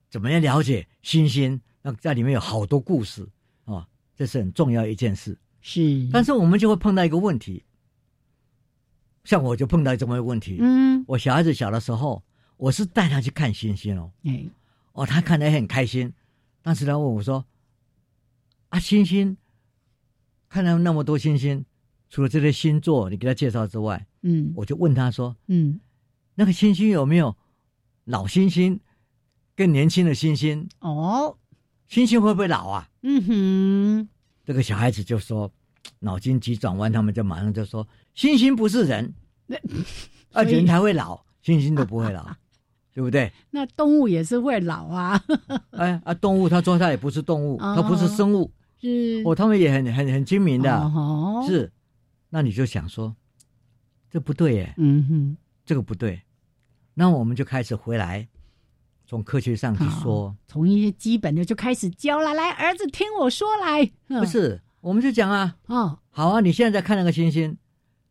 [0.10, 1.62] 怎么样了解星星？
[1.84, 3.30] 那在里面有好多故事。
[3.66, 5.38] 啊，这是很重要一件事。
[5.62, 7.64] 是，但是我们就会碰到一个问题，
[9.26, 12.24] 像我就碰到这么一个问题，嗯，我小孩子小的时候，
[12.58, 14.44] 我是带他去看星星哦，哎，
[14.94, 16.12] 哦，他看得很开心，
[16.64, 17.46] 但是他问我说，
[18.70, 19.38] 啊，星星，
[20.50, 21.64] 看到那么多星星。
[22.14, 25.80] 除了这些星座你给他介绍之外，嗯，我就问他说，嗯，
[26.36, 27.36] 那个星星有没有
[28.04, 28.80] 老星星
[29.56, 30.70] 更年轻的星星？
[30.82, 31.36] 哦，
[31.88, 32.88] 星星会不会老啊？
[33.02, 34.10] 嗯哼，
[34.46, 35.52] 这个小孩子就说，
[35.98, 39.12] 脑筋急转弯，他们就马上就说，星星不是人，
[39.48, 39.58] 那
[40.34, 42.24] 而人才会老，星星都不会老，
[42.94, 43.34] 对不对？
[43.50, 45.20] 那动物也是会老啊。
[45.72, 49.24] 哎啊，动物他说他也不是动物，他不是生物，是。
[49.26, 50.92] 哦，他们也很很很精明的，
[51.48, 51.72] 是。
[52.36, 53.16] 那你就想说，
[54.10, 56.20] 这不对耶，嗯哼，这个不对，
[56.96, 58.28] 那我们就开始回来，
[59.06, 62.34] 从科学上去说，从一些基本的就开始教了。
[62.34, 67.56] 来，儿子听我说来，不是，我们就讲啊，哦，好啊，你现在在看那个星星，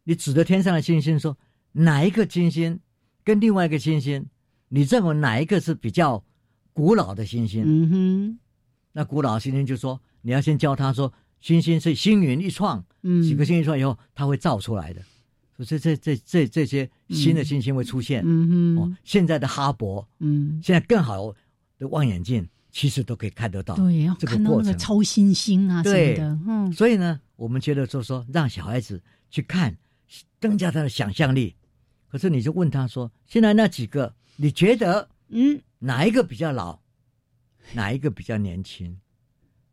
[0.05, 1.37] 你指着天上的星星说，
[1.73, 2.79] 哪一个星星
[3.25, 4.25] 跟另外一个星星，
[4.69, 6.23] 你认为哪一个是比较
[6.73, 7.65] 古老的星星？
[7.67, 8.39] 嗯哼，
[8.93, 11.13] 那古老的星星就说，你要先教他说。
[11.43, 15.03] 星星是星云一创，嗯，几个星一创以后，它会造出来的，
[15.59, 18.23] 所以这这这这这些新的星星会出现。
[18.25, 21.35] 嗯哼，哦，现在的哈勃，嗯，现在更好
[21.79, 23.75] 的望远镜，其实都可以看得到。
[23.75, 26.73] 对，这个过程超新星啊，对的，嗯。
[26.73, 29.77] 所以呢，我们觉得就说让小孩子去看，
[30.41, 31.55] 增加他的想象力。
[32.09, 36.79] 可是你就问他说：“现在那几个，你觉得嗯，哪一个比较老，
[37.73, 38.97] 哪一个比较年轻？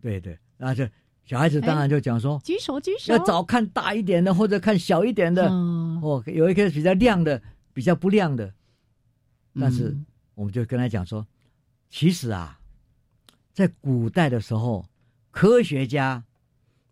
[0.01, 0.87] 对对，那就
[1.29, 5.47] 小孩子当然就讲说，举手举手，要找看大一点的，或者看小一点的。
[5.47, 7.39] 哦，有一个比较亮的，
[7.71, 8.51] 比较不亮的。
[9.53, 9.95] 但是
[10.33, 11.27] 我们就跟他讲说，
[11.87, 12.59] 其实啊，
[13.53, 14.83] 在古代的时候，
[15.29, 16.23] 科学家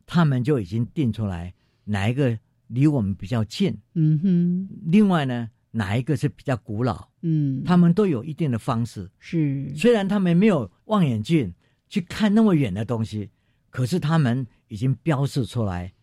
[0.05, 3.75] 他们就已经定出来哪一个离我们比较近。
[3.95, 4.69] 嗯哼。
[4.85, 7.07] 另外呢，哪一个是比较古老？
[7.23, 9.09] 嗯，他们都有一定的方式。
[9.17, 11.51] 是，虽然他们没有望远镜。
[11.89, 13.29] 去看那么远的东西，
[13.69, 15.93] 可是他们已经标示出来，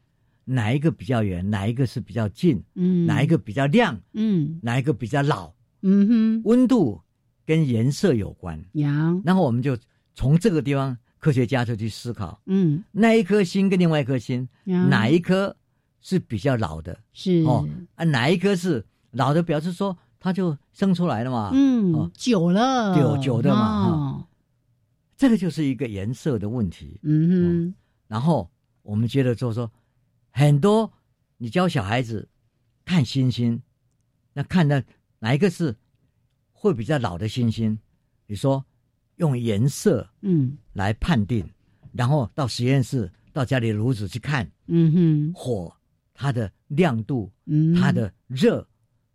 [0.44, 5.52] 哪一个比较远，哪一个是比较近，嗯，哪一个比较亮，嗯，哪一个比较老，
[5.82, 7.00] 嗯哼，温度
[7.46, 9.76] 跟颜色有关，呀，然后我们就
[10.14, 15.56] 从这个地方，科学家就去思考，嗯，那一颗星跟另外一颗星，哪一颗
[16.00, 17.42] 是比较老的，是。
[17.44, 24.28] 哦，啊，哪一颗是老的，表示说它就生出来了嘛，嗯，久了，久久的嘛，哈。
[25.16, 27.74] 这个就是一个颜色的问题，嗯哼。
[28.08, 28.50] 然后
[28.82, 29.70] 我们接着就说，
[30.30, 30.92] 很多
[31.38, 32.28] 你教小孩子
[32.84, 33.60] 看星星，
[34.32, 34.84] 那看的
[35.20, 35.74] 哪一个是
[36.52, 37.78] 会比较老的星星？
[38.26, 38.64] 你说
[39.16, 41.48] 用颜色，嗯，来判定，
[41.92, 45.74] 然后到实验室到家里炉子去看，嗯哼，火
[46.12, 48.66] 它的亮度，嗯，它的热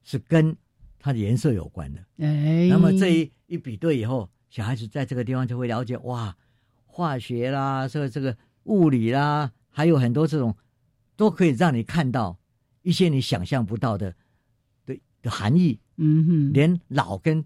[0.04, 0.56] 是跟
[0.98, 2.00] 它的颜色有关的。
[2.18, 4.30] 哎，那么这一一比对以后。
[4.50, 6.36] 小孩子在这个地方就会了解哇，
[6.86, 10.56] 化学啦，这个这个物理啦，还有很多这种，
[11.16, 12.38] 都可以让你看到
[12.82, 14.16] 一些你想象不到的
[14.86, 15.80] 的的含义。
[15.98, 17.46] 嗯哼，连老跟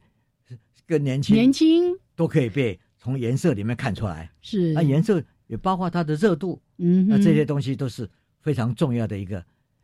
[0.86, 4.32] 跟年轻年轻都可以被从颜色里面看出来。
[4.42, 6.62] 是，那颜色也包括它的热度。
[6.78, 9.44] 嗯，那这些东西都是非常重要的一个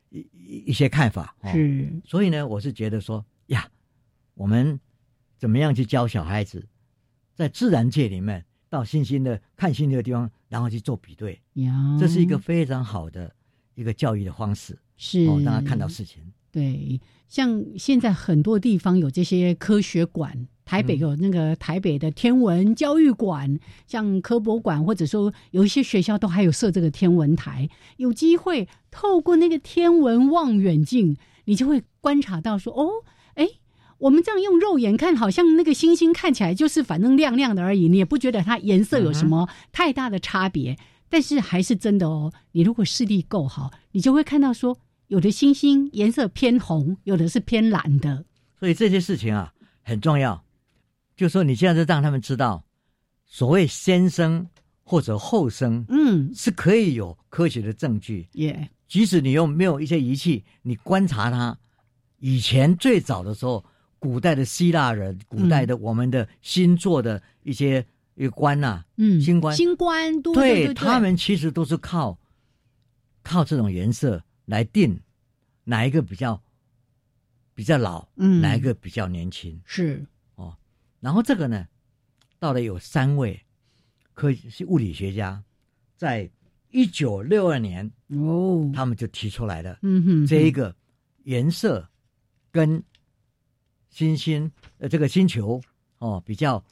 [0.10, 0.28] 一
[0.68, 1.36] 一些看法。
[1.52, 3.68] 是，所以呢，我是觉得说呀，
[4.36, 4.80] 我们
[5.38, 6.66] 怎么样去教小孩子？
[7.40, 11.40] 在自然界里面，到星星的看星星的地方，然后去做比对，
[11.98, 13.34] 这是一个非常好的
[13.76, 16.22] 一个教育的方式，是让他看到事情。
[16.52, 31.16] 对，像现在很多地方有这些科学馆，台北有那个台北的天文教育馆，像科博馆，或者说有一些学校都还有设这个天文台，有机会透过那个天文望远镜，
[31.46, 33.16] 你就会观察到说，哦，哎。
[34.00, 40.78] 我们这样用肉眼看，好像那个星星看起来就是反正亮亮的而已，你也不觉得它颜色有什么太大的差别。
[41.10, 44.78] 但是还是真的哦，你如果视力够好，你就会看到说，
[45.08, 48.24] 有的星星颜色偏红，有的是偏蓝的。
[48.60, 50.42] 所以这些事情啊很重要，
[51.18, 52.64] 就说你现在让他们知道，
[53.26, 54.48] 所谓先生
[54.84, 58.30] 或者后生，嗯，是可以有科学的证据。
[58.34, 61.58] 耶，即使你又没有一些仪器，你观察它，
[62.20, 63.66] 以前最早的时候。
[64.00, 67.86] 古代的希腊人，古代的我们的星座的一些
[68.16, 72.18] 一个官呐，嗯，星官，星官，对他们其实都是靠
[73.22, 75.00] 靠这种颜色来定
[75.66, 76.42] 哪一个比较
[77.54, 80.06] 比较老，嗯，哪一个比较年轻，是。
[80.36, 80.56] 哦。
[81.00, 81.68] 然后这个呢，
[82.40, 83.40] 到了有三位
[84.14, 84.30] 科
[84.68, 85.44] 物理学家，
[85.96, 86.30] 在
[86.72, 90.76] 一九六二年哦，他们就提出来了，嗯哼，这一个
[91.24, 91.88] 颜色
[92.52, 92.82] 跟
[93.90, 95.62] 星星，呃，这个星球
[95.98, 96.64] 哦，比较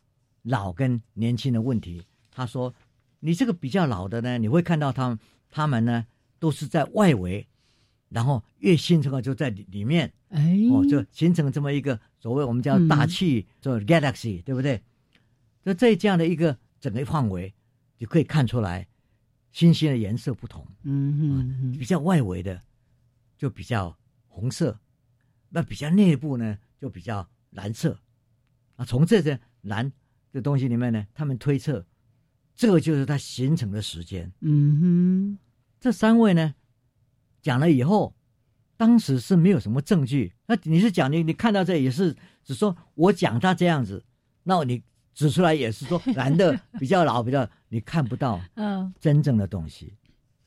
[0.43, 2.03] 老跟年轻的问题。
[2.31, 2.73] 他说，
[3.19, 6.05] 你这个比较老的呢，你会看到他们，他们呢
[6.39, 7.45] 都是在外围，
[8.09, 14.81] 然后越星辰就在里里面，哎，哦，就形成这么一个所谓我们叫大气，做 galaxy，对不对？
[15.65, 17.53] 就在这样的一个整个范围，
[17.97, 18.87] 就可以看出来
[19.51, 20.65] 星星的颜色不同。
[20.83, 22.61] 嗯嗯，比较外围的
[23.37, 23.97] 就比较
[24.27, 24.79] 红色，
[25.49, 26.57] 那比较内部呢？
[26.79, 27.99] 就比较蓝色，
[28.75, 29.91] 啊，从这些蓝
[30.31, 31.85] 的东西里面呢，他们推测，
[32.55, 34.31] 这个就是它形成的时间。
[34.41, 35.39] 嗯哼，
[35.79, 36.53] 这三位呢
[37.41, 38.15] 讲了以后，
[38.75, 40.33] 当时是没有什么证据。
[40.45, 44.03] 那你是讲你你看到这也是只说我讲他这样子，
[44.43, 49.93] 那你指出来也是说 蓝的比较老，比较你看不到嗯真正的东西，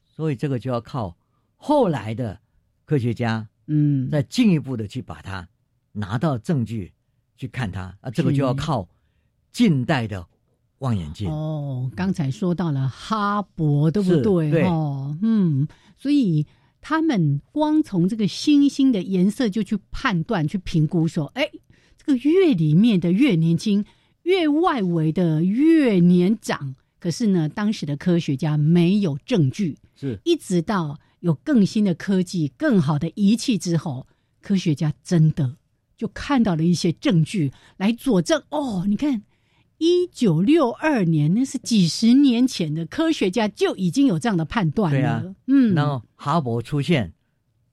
[0.06, 1.16] 所以这个就要靠
[1.56, 2.40] 后来的
[2.84, 5.48] 科学家嗯再进一步的去把它。
[5.92, 6.92] 拿到证据
[7.36, 8.88] 去看它啊，这个就要靠
[9.52, 10.26] 近代的
[10.78, 11.90] 望远镜哦。
[11.96, 14.64] 刚才说到了哈勃，对不对？
[14.64, 15.66] 哦，嗯，
[15.96, 16.46] 所以
[16.80, 21.50] 他们光从这个星星的颜色就去判断、去评估，说，哎，
[21.96, 23.84] 这个越里面的越年轻，
[24.22, 26.76] 越外围的越年长。
[26.98, 34.06] 可是呢，当时的科学家没有证据，是一直到有更新的科技、更好的仪器之后，
[34.42, 35.56] 科学家真的。
[36.00, 38.42] 就看到了一些证据来佐证。
[38.48, 39.22] 哦，你看，
[39.76, 45.34] 一九六二年，那是几十年前的科学家就已经有这样的判断了。
[45.46, 47.12] 嗯，然后哈勃出现，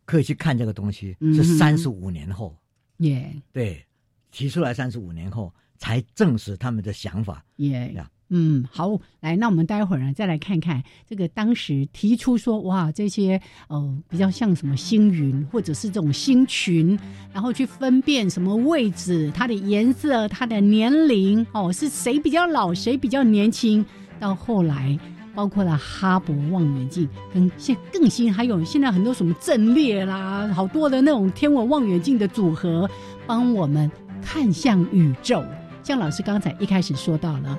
[0.03, 2.53] 可以去看这个东西是三十五年后，
[2.97, 3.85] 耶，对，
[4.29, 8.05] 提出来三十五年后才证实他们的想法，耶。
[8.29, 16.99] 嗯，好，来，那我们待会儿呢，再来看看这个当时提出说，哇，这些呃比较像什么星云，或者是这种星群，
[17.33, 23.85] 然后去分辨什么位置、它的颜色、它的年龄，哦，是谁比较老，谁比较年轻。
[24.19, 24.99] 到后来，
[25.33, 32.89] 包括了哈勃望远镜，跟现更新，还有现在很多什么阵列啦，好多的那种天文望远镜的组合，
[33.25, 33.89] 帮我们
[34.21, 35.41] 看向宇宙。
[35.81, 37.57] 像老师刚才一开始说到了。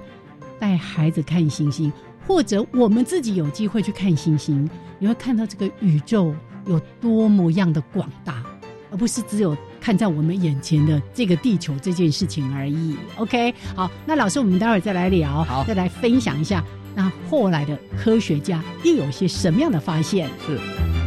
[0.59, 1.93] 带孩子看星星，
[2.27, 6.35] 或者我们自己有机会去看星星，你会看到这个宇宙
[6.67, 8.43] 有多么样的广大，
[8.91, 12.97] 而不是只有看在我们眼前的这个地球这件事情而已。
[13.17, 20.29] OK，好，那老师，我们待会儿再来聊，好，再来分享一下，那后来的科学家又有些什么样的发现？
[20.47, 20.98] 是。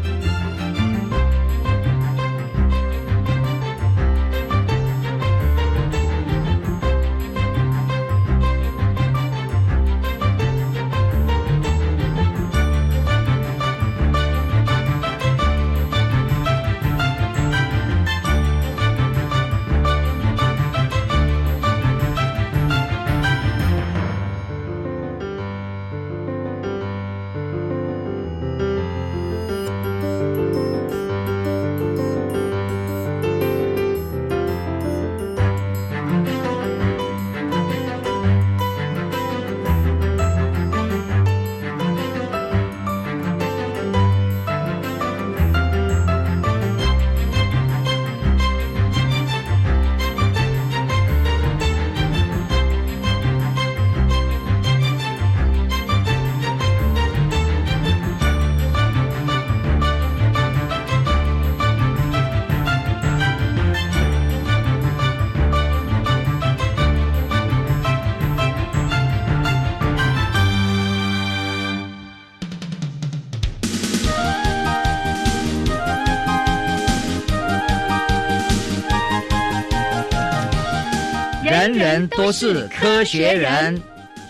[81.91, 83.77] 人人都是科学人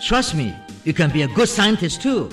[0.00, 0.52] ，Trust me,
[0.82, 2.28] you can be a good scientist too。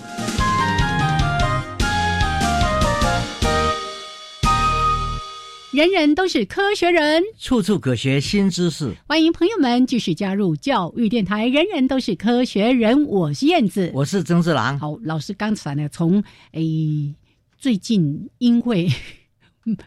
[5.71, 8.91] 人人都是科学人，处处可学新知识。
[9.07, 11.45] 欢迎朋友们继续加入教育电台。
[11.45, 14.79] 人人都是科学人，我是燕子，我是曾志郎。
[14.79, 16.23] 好，老师刚才呢，从
[16.53, 17.13] 诶
[17.59, 18.89] 最近因为。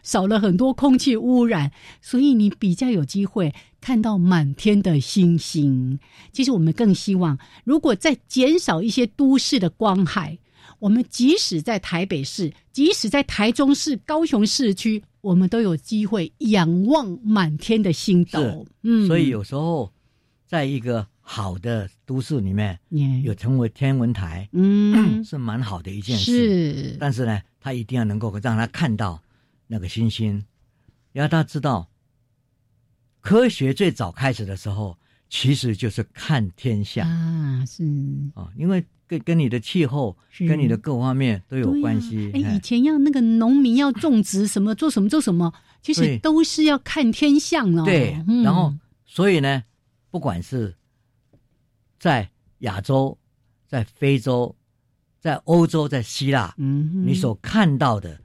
[0.01, 1.71] 少了很多空气污染，
[2.01, 5.99] 所以你比较有机会看到满天的星星。
[6.31, 10.37] 其实我们更希望，如果再减少一些都市的光害，
[10.79, 18.65] 我们即使在台北市，即使在台中市、高雄市区，我们都有机会仰望满天的星斗。
[18.81, 19.91] 嗯，所以有时候
[20.45, 22.77] 在一个好的都市里面，
[23.23, 26.91] 有成为天文台，嗯，是蛮好的一件事。
[26.91, 29.21] 是，但是呢，他一定要能够让他看到。
[29.73, 30.45] 那个星星，
[31.13, 31.89] 要他知道，
[33.21, 34.95] 科学最早开始的时候，
[35.31, 37.83] 其实就是看天象啊，是
[38.35, 40.15] 啊，因为跟跟你的气候、
[40.47, 42.29] 跟你的各方面都有关系。
[42.35, 45.51] 哎，以前要那个农民要种植什么、 做什么、做什么，
[45.81, 47.83] 其实都是要看天象哦。
[47.83, 48.71] 对，然后
[49.07, 49.63] 所以呢，
[50.11, 50.75] 不管是
[51.97, 53.17] 在亚洲、
[53.65, 54.55] 在非洲、
[55.19, 58.21] 在欧洲、在希腊，嗯，你所看到的。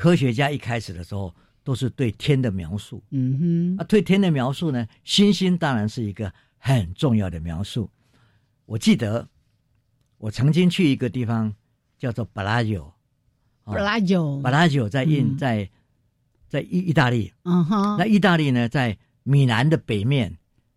[0.00, 7.90] 科学家一开始的时候都是对天的描述，嗯哼，啊，对天的描述呢，星星当然是一个很重要的描述。
[8.64, 9.28] 我记得
[10.16, 11.54] 我曾经去一个地方
[11.98, 12.90] 叫做巴拉九，
[13.62, 15.68] 巴拉九，巴拉九在印在
[16.48, 20.34] 在意意大利，嗯哼，那意大利呢，在米兰的北面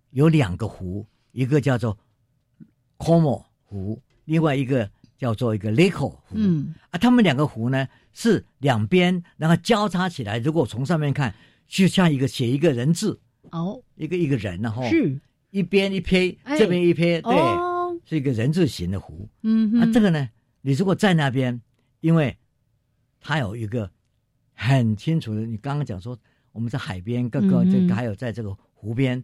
[0.10, 1.98] 有两个湖，一个叫做
[2.98, 7.88] Como 湖，另外一个叫做一个 Lake 湖，嗯，啊，他们两个湖呢。
[8.14, 10.38] 是两边，然后交叉起来。
[10.38, 11.34] 如果从上面看，
[11.68, 13.20] 就像一个写一个人字
[13.52, 17.34] 哦，一个一个人，然后是一边一撇，这边一撇，对，
[18.06, 19.28] 是一个人字形的湖。
[19.42, 20.30] 嗯，那这个呢，
[20.62, 21.60] 你如果在那边，
[22.02, 22.38] 因为
[23.20, 23.90] 它有一个
[24.54, 26.18] 很清楚的，你刚刚讲说
[26.52, 29.24] 我们在海边，各个这个还有在这个湖边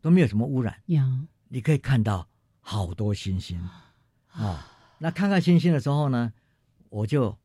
[0.00, 0.76] 都没有什么污染，
[1.48, 2.28] 你可以看到
[2.60, 3.60] 好多星星
[4.30, 4.66] 啊。
[5.02, 6.32] 那看看星星的时候呢，
[6.88, 7.36] 我就。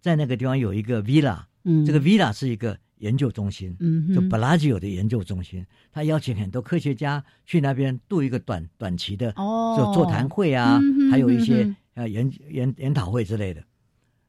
[0.00, 10.80] 在那个地方有一个 villa，嗯，这个 villa 是一个研究中心，嗯，就布拉吉有的研究中心，他邀请很多科学家去那边度一个短短期的哦，就座谈会啊，
[11.10, 13.62] 还有一些呃研研研讨会之类的。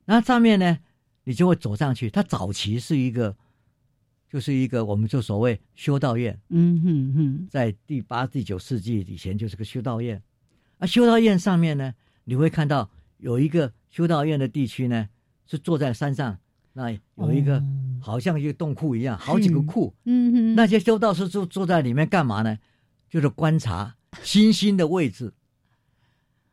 [0.06, 0.80] 那上面呢，
[1.24, 2.10] 你就会走上去。
[2.10, 3.36] 它早期是一个，
[4.30, 10.22] 就是一个我们就所谓修道院，嗯哼哼，在第八、第九世纪以前就是个修道院。
[10.80, 11.94] 啊，修道院上面呢，
[12.26, 15.08] 你会看到有一个修道院的地区呢，
[15.46, 16.38] 是坐在山上，
[16.74, 17.64] 那有一个
[18.02, 19.94] 好像一个洞窟一样，好几个库。
[20.06, 22.58] 嗯嗯，那些修道士就坐在里面干嘛呢？
[23.10, 25.34] 就是观察星星的位置，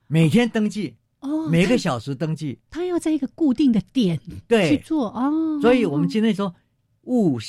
[0.07, 0.97] 每天登记。
[1.21, 5.59] 哦，每个小时登记，他要在一个固定的点对去做哦。
[5.61, 6.55] 所以我们今天说
[7.07, 7.41] 物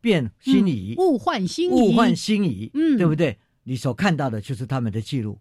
[0.00, 3.36] 变心移，物换星移，物换星移，嗯，对不对？
[3.64, 5.40] 你所看到的就是他们的记录，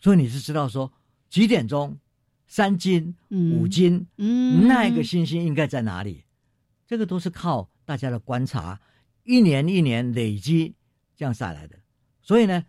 [0.00, 0.92] 所以你是知道说
[1.30, 1.96] 几点钟，
[2.52, 6.24] 三斤、五斤，嗯，那一个星星应该在哪里？
[6.86, 8.78] 这个都是靠大家的观察，
[9.24, 10.74] 一年一年累积
[11.16, 11.78] 这样下来的。
[12.20, 12.62] 所以呢，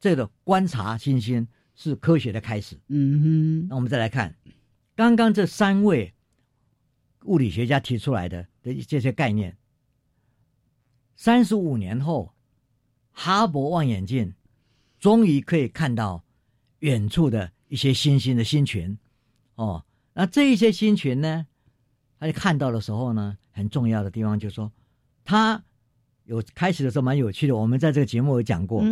[0.00, 1.46] 这个观察星星。
[1.80, 2.76] 是科学的开始。
[2.88, 4.34] 嗯哼，那我们再来看，
[4.96, 6.12] 刚刚这三位
[7.22, 9.56] 物理学家提出来的的这些概念。
[11.14, 12.34] 三十五年后，
[13.12, 14.34] 哈勃望远镜
[14.98, 16.24] 终于可以看到
[16.80, 18.96] 远处的一些新兴的新群。
[19.54, 21.46] 哦，那这一些新群呢，
[22.18, 24.70] 他就看到的时候呢，很重要的地方就是说，
[25.24, 25.62] 他
[26.24, 27.56] 有开始的时候蛮有趣的。
[27.56, 28.86] 我们在这个节目有讲过，嗯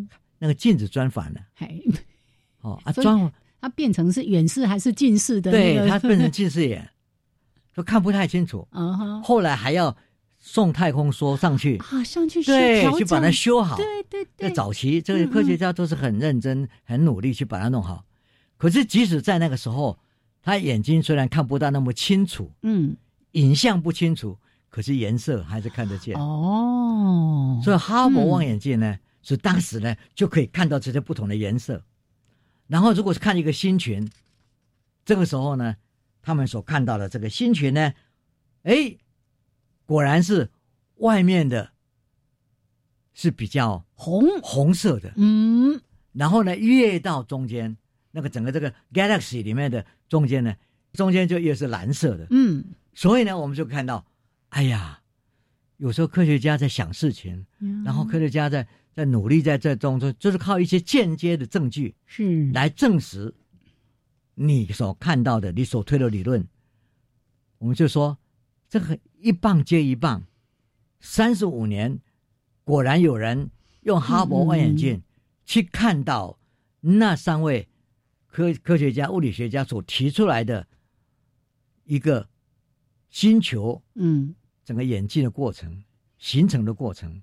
[0.00, 0.08] 嗯，
[0.38, 1.40] 那个镜子专反了。
[2.62, 5.50] 哦啊，装它变成是远视还是近视的？
[5.50, 6.88] 对，它变成近视眼，
[7.74, 8.66] 都看不太清楚。
[8.70, 9.94] 嗯哼，后来还要
[10.38, 13.76] 送太空梭上去啊，上去对，去把它修好。
[13.76, 18.04] 对对对，在早期，这个科学家都是很认真、很努力去把它弄好。
[18.56, 19.98] 可是，即使在那个时候，
[20.42, 22.96] 他眼睛虽然看不到那么清楚，嗯，
[23.32, 24.38] 影像不清楚，
[24.70, 26.16] 可是颜色还是看得见。
[26.16, 31.82] 哦，所以哈勃望远镜呢，是当时呢就可以看到这些不同的颜色。
[32.66, 34.10] 然后，如果是看一个星群，
[35.04, 35.76] 这个时候呢，
[36.22, 37.92] 他们所看到的这个星群呢，
[38.62, 38.96] 哎，
[39.84, 40.50] 果然是
[40.96, 41.70] 外面的，
[43.14, 44.40] 是比较红。
[44.42, 45.80] 红色的，嗯，
[46.12, 47.76] 然后呢，越到中间，
[48.16, 50.56] 那个整个这个 galaxy 里面的中间呢，
[50.94, 52.64] 中间就又是蓝色的，嗯，
[52.94, 54.06] 所以呢，我们就看到，
[54.48, 55.00] 哎呀，
[55.76, 58.66] 有时候科学家在想事情，嗯然后科学家在。
[58.96, 63.34] 在努力在这中，就就是靠一些间接的证据，是来证实
[64.34, 66.48] 你所看到的、你所推的理论。
[67.58, 68.16] 我们就说，
[68.70, 70.24] 这个一棒接一棒，
[70.98, 71.98] 三十五年，
[72.64, 73.50] 果然有人
[73.82, 75.02] 用哈勃望远镜
[75.44, 76.38] 去看到
[76.80, 77.68] 那三位
[78.36, 80.66] 科科学家、物理学家所提出来的
[81.84, 82.28] 一个
[83.08, 85.82] 星球，嗯，整个演进的过程、
[86.18, 87.18] 形成的过程，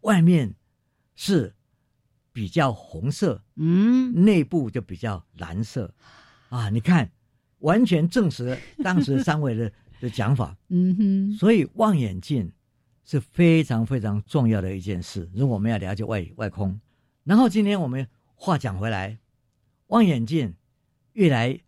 [0.00, 0.54] 外面。
[1.18, 1.54] 是
[2.30, 5.94] 比较红色，嗯，内部就比较蓝色，
[6.50, 7.10] 啊，你看，
[7.60, 12.52] 完全证实了 当时三位的的讲法， 嗯哼，所以望远镜
[13.02, 15.26] 是非常非常重要的一件事。
[15.34, 16.78] 如果我们要了解外外空，
[17.24, 19.18] 然后今天我们话讲回来，
[19.88, 20.54] 望远镜
[21.12, 21.60] 越来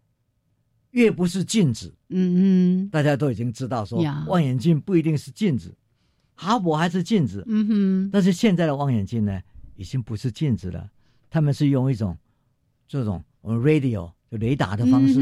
[0.90, 5.74] 越不是镜子，嗯嗯，大家都已经知道说，望远镜不一定是镜子。
[6.40, 9.40] 哈勃还是镜子，嗯哼，但是现在的望远镜呢，
[9.74, 10.88] 已经不是镜子了，
[11.28, 12.16] 他们是用一种
[12.86, 15.18] 这种我们 radio 就雷达的方式，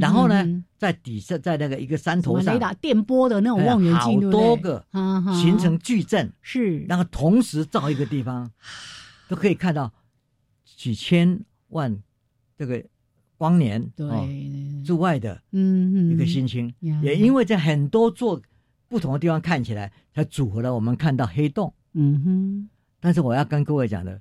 [0.00, 0.44] 然后呢，
[0.76, 4.84] 在底下在那个一个山头上，雷达电波的那种望远镜，好多个
[5.40, 8.50] 形成矩阵，是，然后同时照一个地方，
[9.30, 9.92] 都可以看到
[10.64, 12.02] 几千万
[12.60, 12.84] 这个
[13.38, 14.06] 光年对
[14.84, 18.38] 之外的嗯一个星星，也因为在很多座。
[18.86, 21.72] 不同的地方看起来，才组合了我们看到黑洞。
[21.92, 22.68] 嗯哼。
[22.98, 24.20] 但是我要跟各位讲的，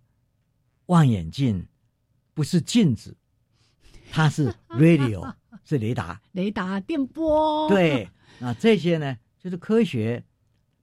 [0.85, 1.65] 望远镜
[2.35, 3.17] 不是镜子，
[4.11, 5.33] 它是 radio，
[5.65, 6.21] 是雷达。
[6.33, 7.67] 雷达电波。
[7.67, 8.07] 对，
[8.39, 10.23] 啊这些呢，就是科学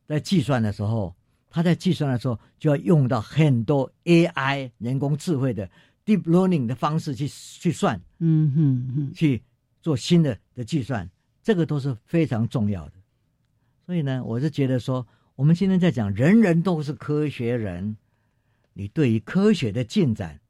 [0.04, 1.14] 在计算的时候，
[1.48, 5.70] 它在计算的时候就要用到很多 AI 人工智慧的
[6.06, 8.00] deep learning 的方式去去算。
[8.20, 9.42] 嗯哼哼，去
[9.82, 11.10] 做新的的计算，
[11.42, 12.92] 这个都是非常重要的。
[13.84, 17.96] 所以呢，我是觉得说，我们今天在讲，人人都是科学人，
[18.72, 20.40] 你对于科学的进展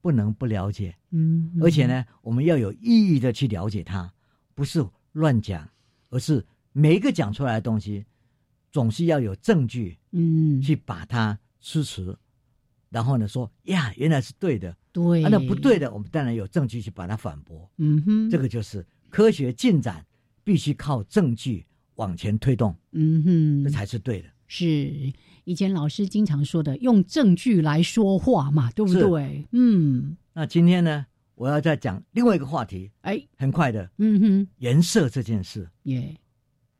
[0.00, 4.12] 不能不了解，嗯，而且呢，我们要有意义的去了解它，
[4.54, 5.68] 不是乱讲，
[6.10, 8.04] 而是每一个讲出来的东西，
[8.72, 12.16] 总是要有证据，嗯，去把它支持，
[12.94, 20.06] 然后呢，说呀，原来是对的，对，那不对的，我们当然有证据去把它反驳，嗯哼，这个就是科学进展
[20.44, 21.66] 必须靠证据。
[21.96, 24.28] 往前推动，嗯哼，这才是对的。
[24.48, 25.12] 是。
[25.44, 29.46] 以前老师经常说的，用证据来说话嘛，对不对？
[29.52, 30.16] 嗯。
[30.32, 36.16] 那今天呢，我要再讲另外一个话题，哎，很快的，嗯哼，颜色这件事，耶，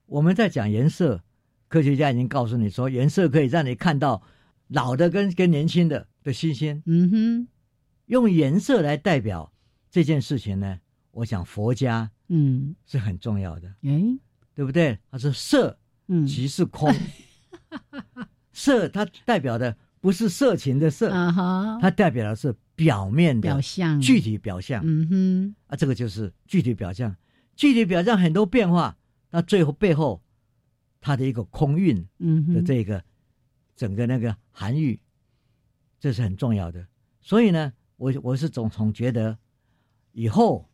[0.06, 1.22] 我们在讲颜色，
[1.68, 4.20] 科学家已经告诉你说，颜色可以让你看到
[4.68, 7.48] 老的跟跟年轻的的新鲜，嗯哼，
[8.06, 9.52] 用颜色来代表
[9.90, 10.78] 这件事情呢，
[11.10, 12.74] 我想佛家嗯。
[12.86, 14.02] 是很重要的，哎，
[14.54, 14.98] 对不对？
[15.10, 16.92] 他说色，嗯，即是空，
[18.52, 21.10] 色它代表的不是色情的色，
[21.80, 27.14] 它代表的是表面的表象，具体表象，嗯哼，啊，这个就是具体表象，
[27.56, 28.96] 具体表象很多变化，
[29.30, 30.22] 那最后背后
[31.00, 33.02] 它的一个空运嗯哼，的这个
[33.76, 35.00] 整个那个含义，
[35.98, 36.86] 这是很重要的。
[37.20, 39.38] 所以呢，我我是总总觉得
[40.12, 40.68] 以后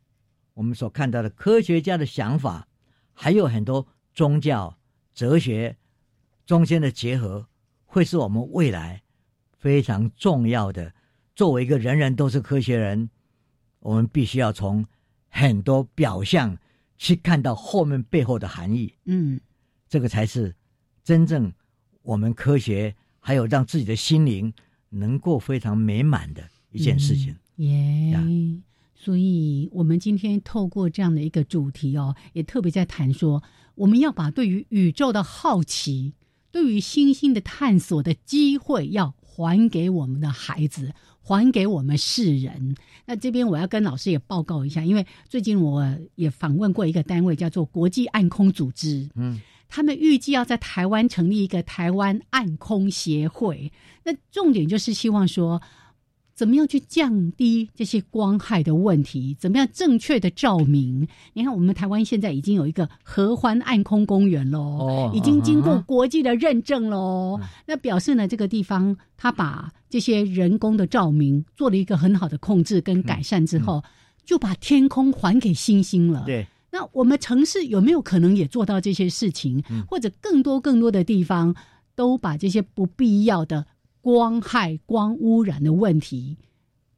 [0.54, 2.68] 我们所看到的科学家的想法，
[3.12, 4.78] 还有很多宗教、
[5.14, 5.76] 哲学
[6.44, 7.48] 中间的结合，
[7.84, 9.02] 会是我们未来
[9.56, 10.92] 非常重要的。
[11.34, 13.08] 作为一个人人都是科学人，
[13.78, 14.84] 我们必须要从
[15.28, 16.58] 很多表象
[16.98, 18.94] 去看到后面背后的含义。
[19.04, 19.40] 嗯，
[19.88, 20.54] 这个才是
[21.02, 21.50] 真正
[22.10, 24.52] 我们科学还有让自己的心灵
[24.88, 26.42] 能够非常美满的
[26.72, 27.36] 一件事情。
[27.58, 28.12] 耶、
[28.96, 33.44] 所以，我们今天透过这样的一个主题哦，也特别在谈说，
[33.76, 36.14] 我们要把对于宇宙的好奇，
[36.50, 40.92] 对于星星的探索的机会，要还给我们的孩子，
[41.22, 42.74] 还给我们世人。
[43.06, 49.08] 那这边我要跟老师也报告一下，因为最近我也访问过一个单位，叫做国际暗空组织。
[49.14, 49.40] 嗯，
[49.70, 53.72] 他们预计要在台湾成立一个台湾暗空协会。
[54.04, 55.62] 那重点就是希望说。
[56.32, 59.36] 怎么样去降低这些光害的问题？
[59.38, 61.06] 怎么样正确的照明？
[61.34, 67.38] 你看，我们台湾现在已经有一个合欢暗空公园喽，哦已经经过国际的认证喽。
[67.66, 73.84] 那表示呢，这个地方它把这些人工的照明做了一个很好的控制跟改善之后，
[74.24, 76.22] 就把天空还给星星了。
[76.24, 76.46] 对。
[76.72, 79.62] 那我们城市有没有可能也做到这些事情？
[79.68, 81.54] 嗯或者更多更多的地方
[81.96, 83.66] 都把这些不必要的
[84.00, 86.36] 光害、光污染的问题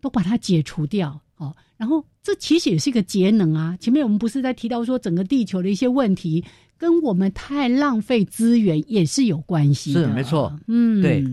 [0.01, 1.57] 都把它解除掉哦。
[1.79, 3.77] 然后这其实也是一个节能啊。
[3.81, 6.45] 前面我们不是在提到说整个地球的一些问题，
[6.77, 10.07] 跟我们太浪费资源也是有关系的。
[10.07, 11.25] 是没错，嗯，对，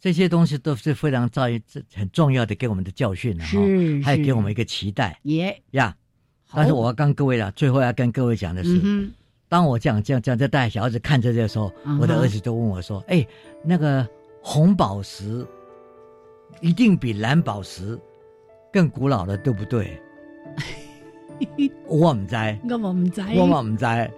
[0.00, 1.60] 这些东西都是非常造一
[1.92, 5.60] 很重要的给我们的教训啊，是还有给我们一个期待耶。
[5.72, 5.88] 呀。
[5.88, 5.96] 好
[6.54, 9.12] 但是我要跟各位啊，最后要跟各位讲的是，嗯
[9.48, 13.26] 当我这样这样这样在带小孩子看这些的时候，嗯我的儿子就问我说：“哎，
[13.64, 14.06] 那个
[14.42, 15.46] 红宝石
[16.60, 17.98] 一定比蓝宝石
[18.72, 19.98] 更古老的，对不对？”
[21.86, 24.10] 我唔知，哼，我们在我嘛唔知，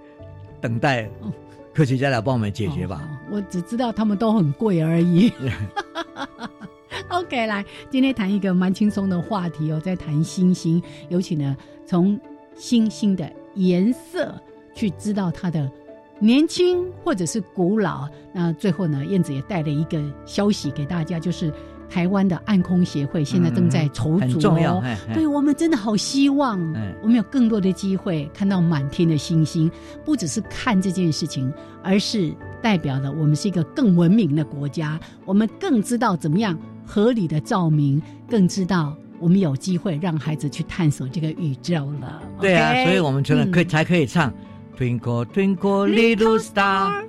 [0.61, 1.33] 等待哦。
[1.73, 3.01] 科学家来帮我们解决吧。
[3.01, 5.33] 哦我只知道他们都很贵而已。
[7.09, 12.19] OK，来，今天谈一个蛮轻松的话题哦，在谈星星，尤其呢，从
[12.55, 14.35] 星星的颜色
[14.75, 15.71] 去知道它的
[16.19, 18.09] 年轻或者是古老。
[18.33, 21.53] 那最后呢，燕子也带了一个消息给大家，就是
[21.89, 24.81] 台湾的暗空协会现在正在筹组、哦很重要。
[24.81, 29.71] 嘿嘿对我们真的好希望嗯，我们有更多的机会看到满天的星星，
[30.05, 32.33] 不只是看这件事情，而是
[32.63, 36.57] 代表了我们是一个更文明的国家，我们更知道怎么样
[36.87, 42.23] 合理的照明，更知道我们有机会让孩子去探索这个宇宙了。
[42.41, 42.85] 对啊？
[42.85, 44.33] 所以我们除了可以、嗯才可以唱
[44.79, 47.05] Twinkle Twinkle Little Star。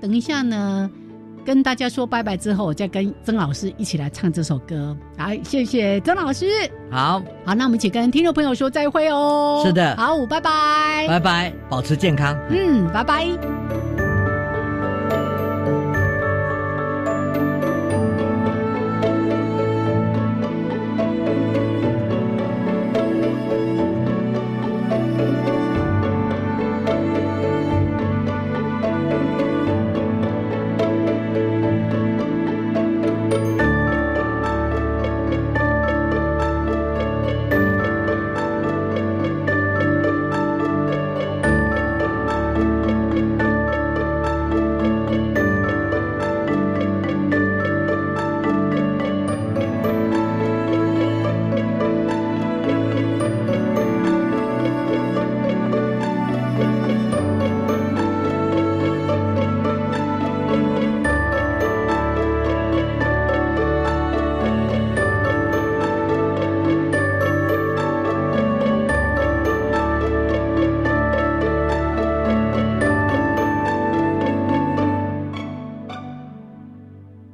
[0.00, 0.90] 等一下呢，
[1.44, 4.96] 跟大家说拜拜之后，我再跟曾老师一起来唱这首歌。
[5.16, 6.46] 好，谢谢曾老师。
[6.90, 9.62] 好，好，那我们一起跟听众朋友说再会哦。
[9.64, 11.06] 是的好，拜拜。
[11.08, 12.36] 拜拜，保持健康。
[12.50, 13.85] 嗯，拜拜。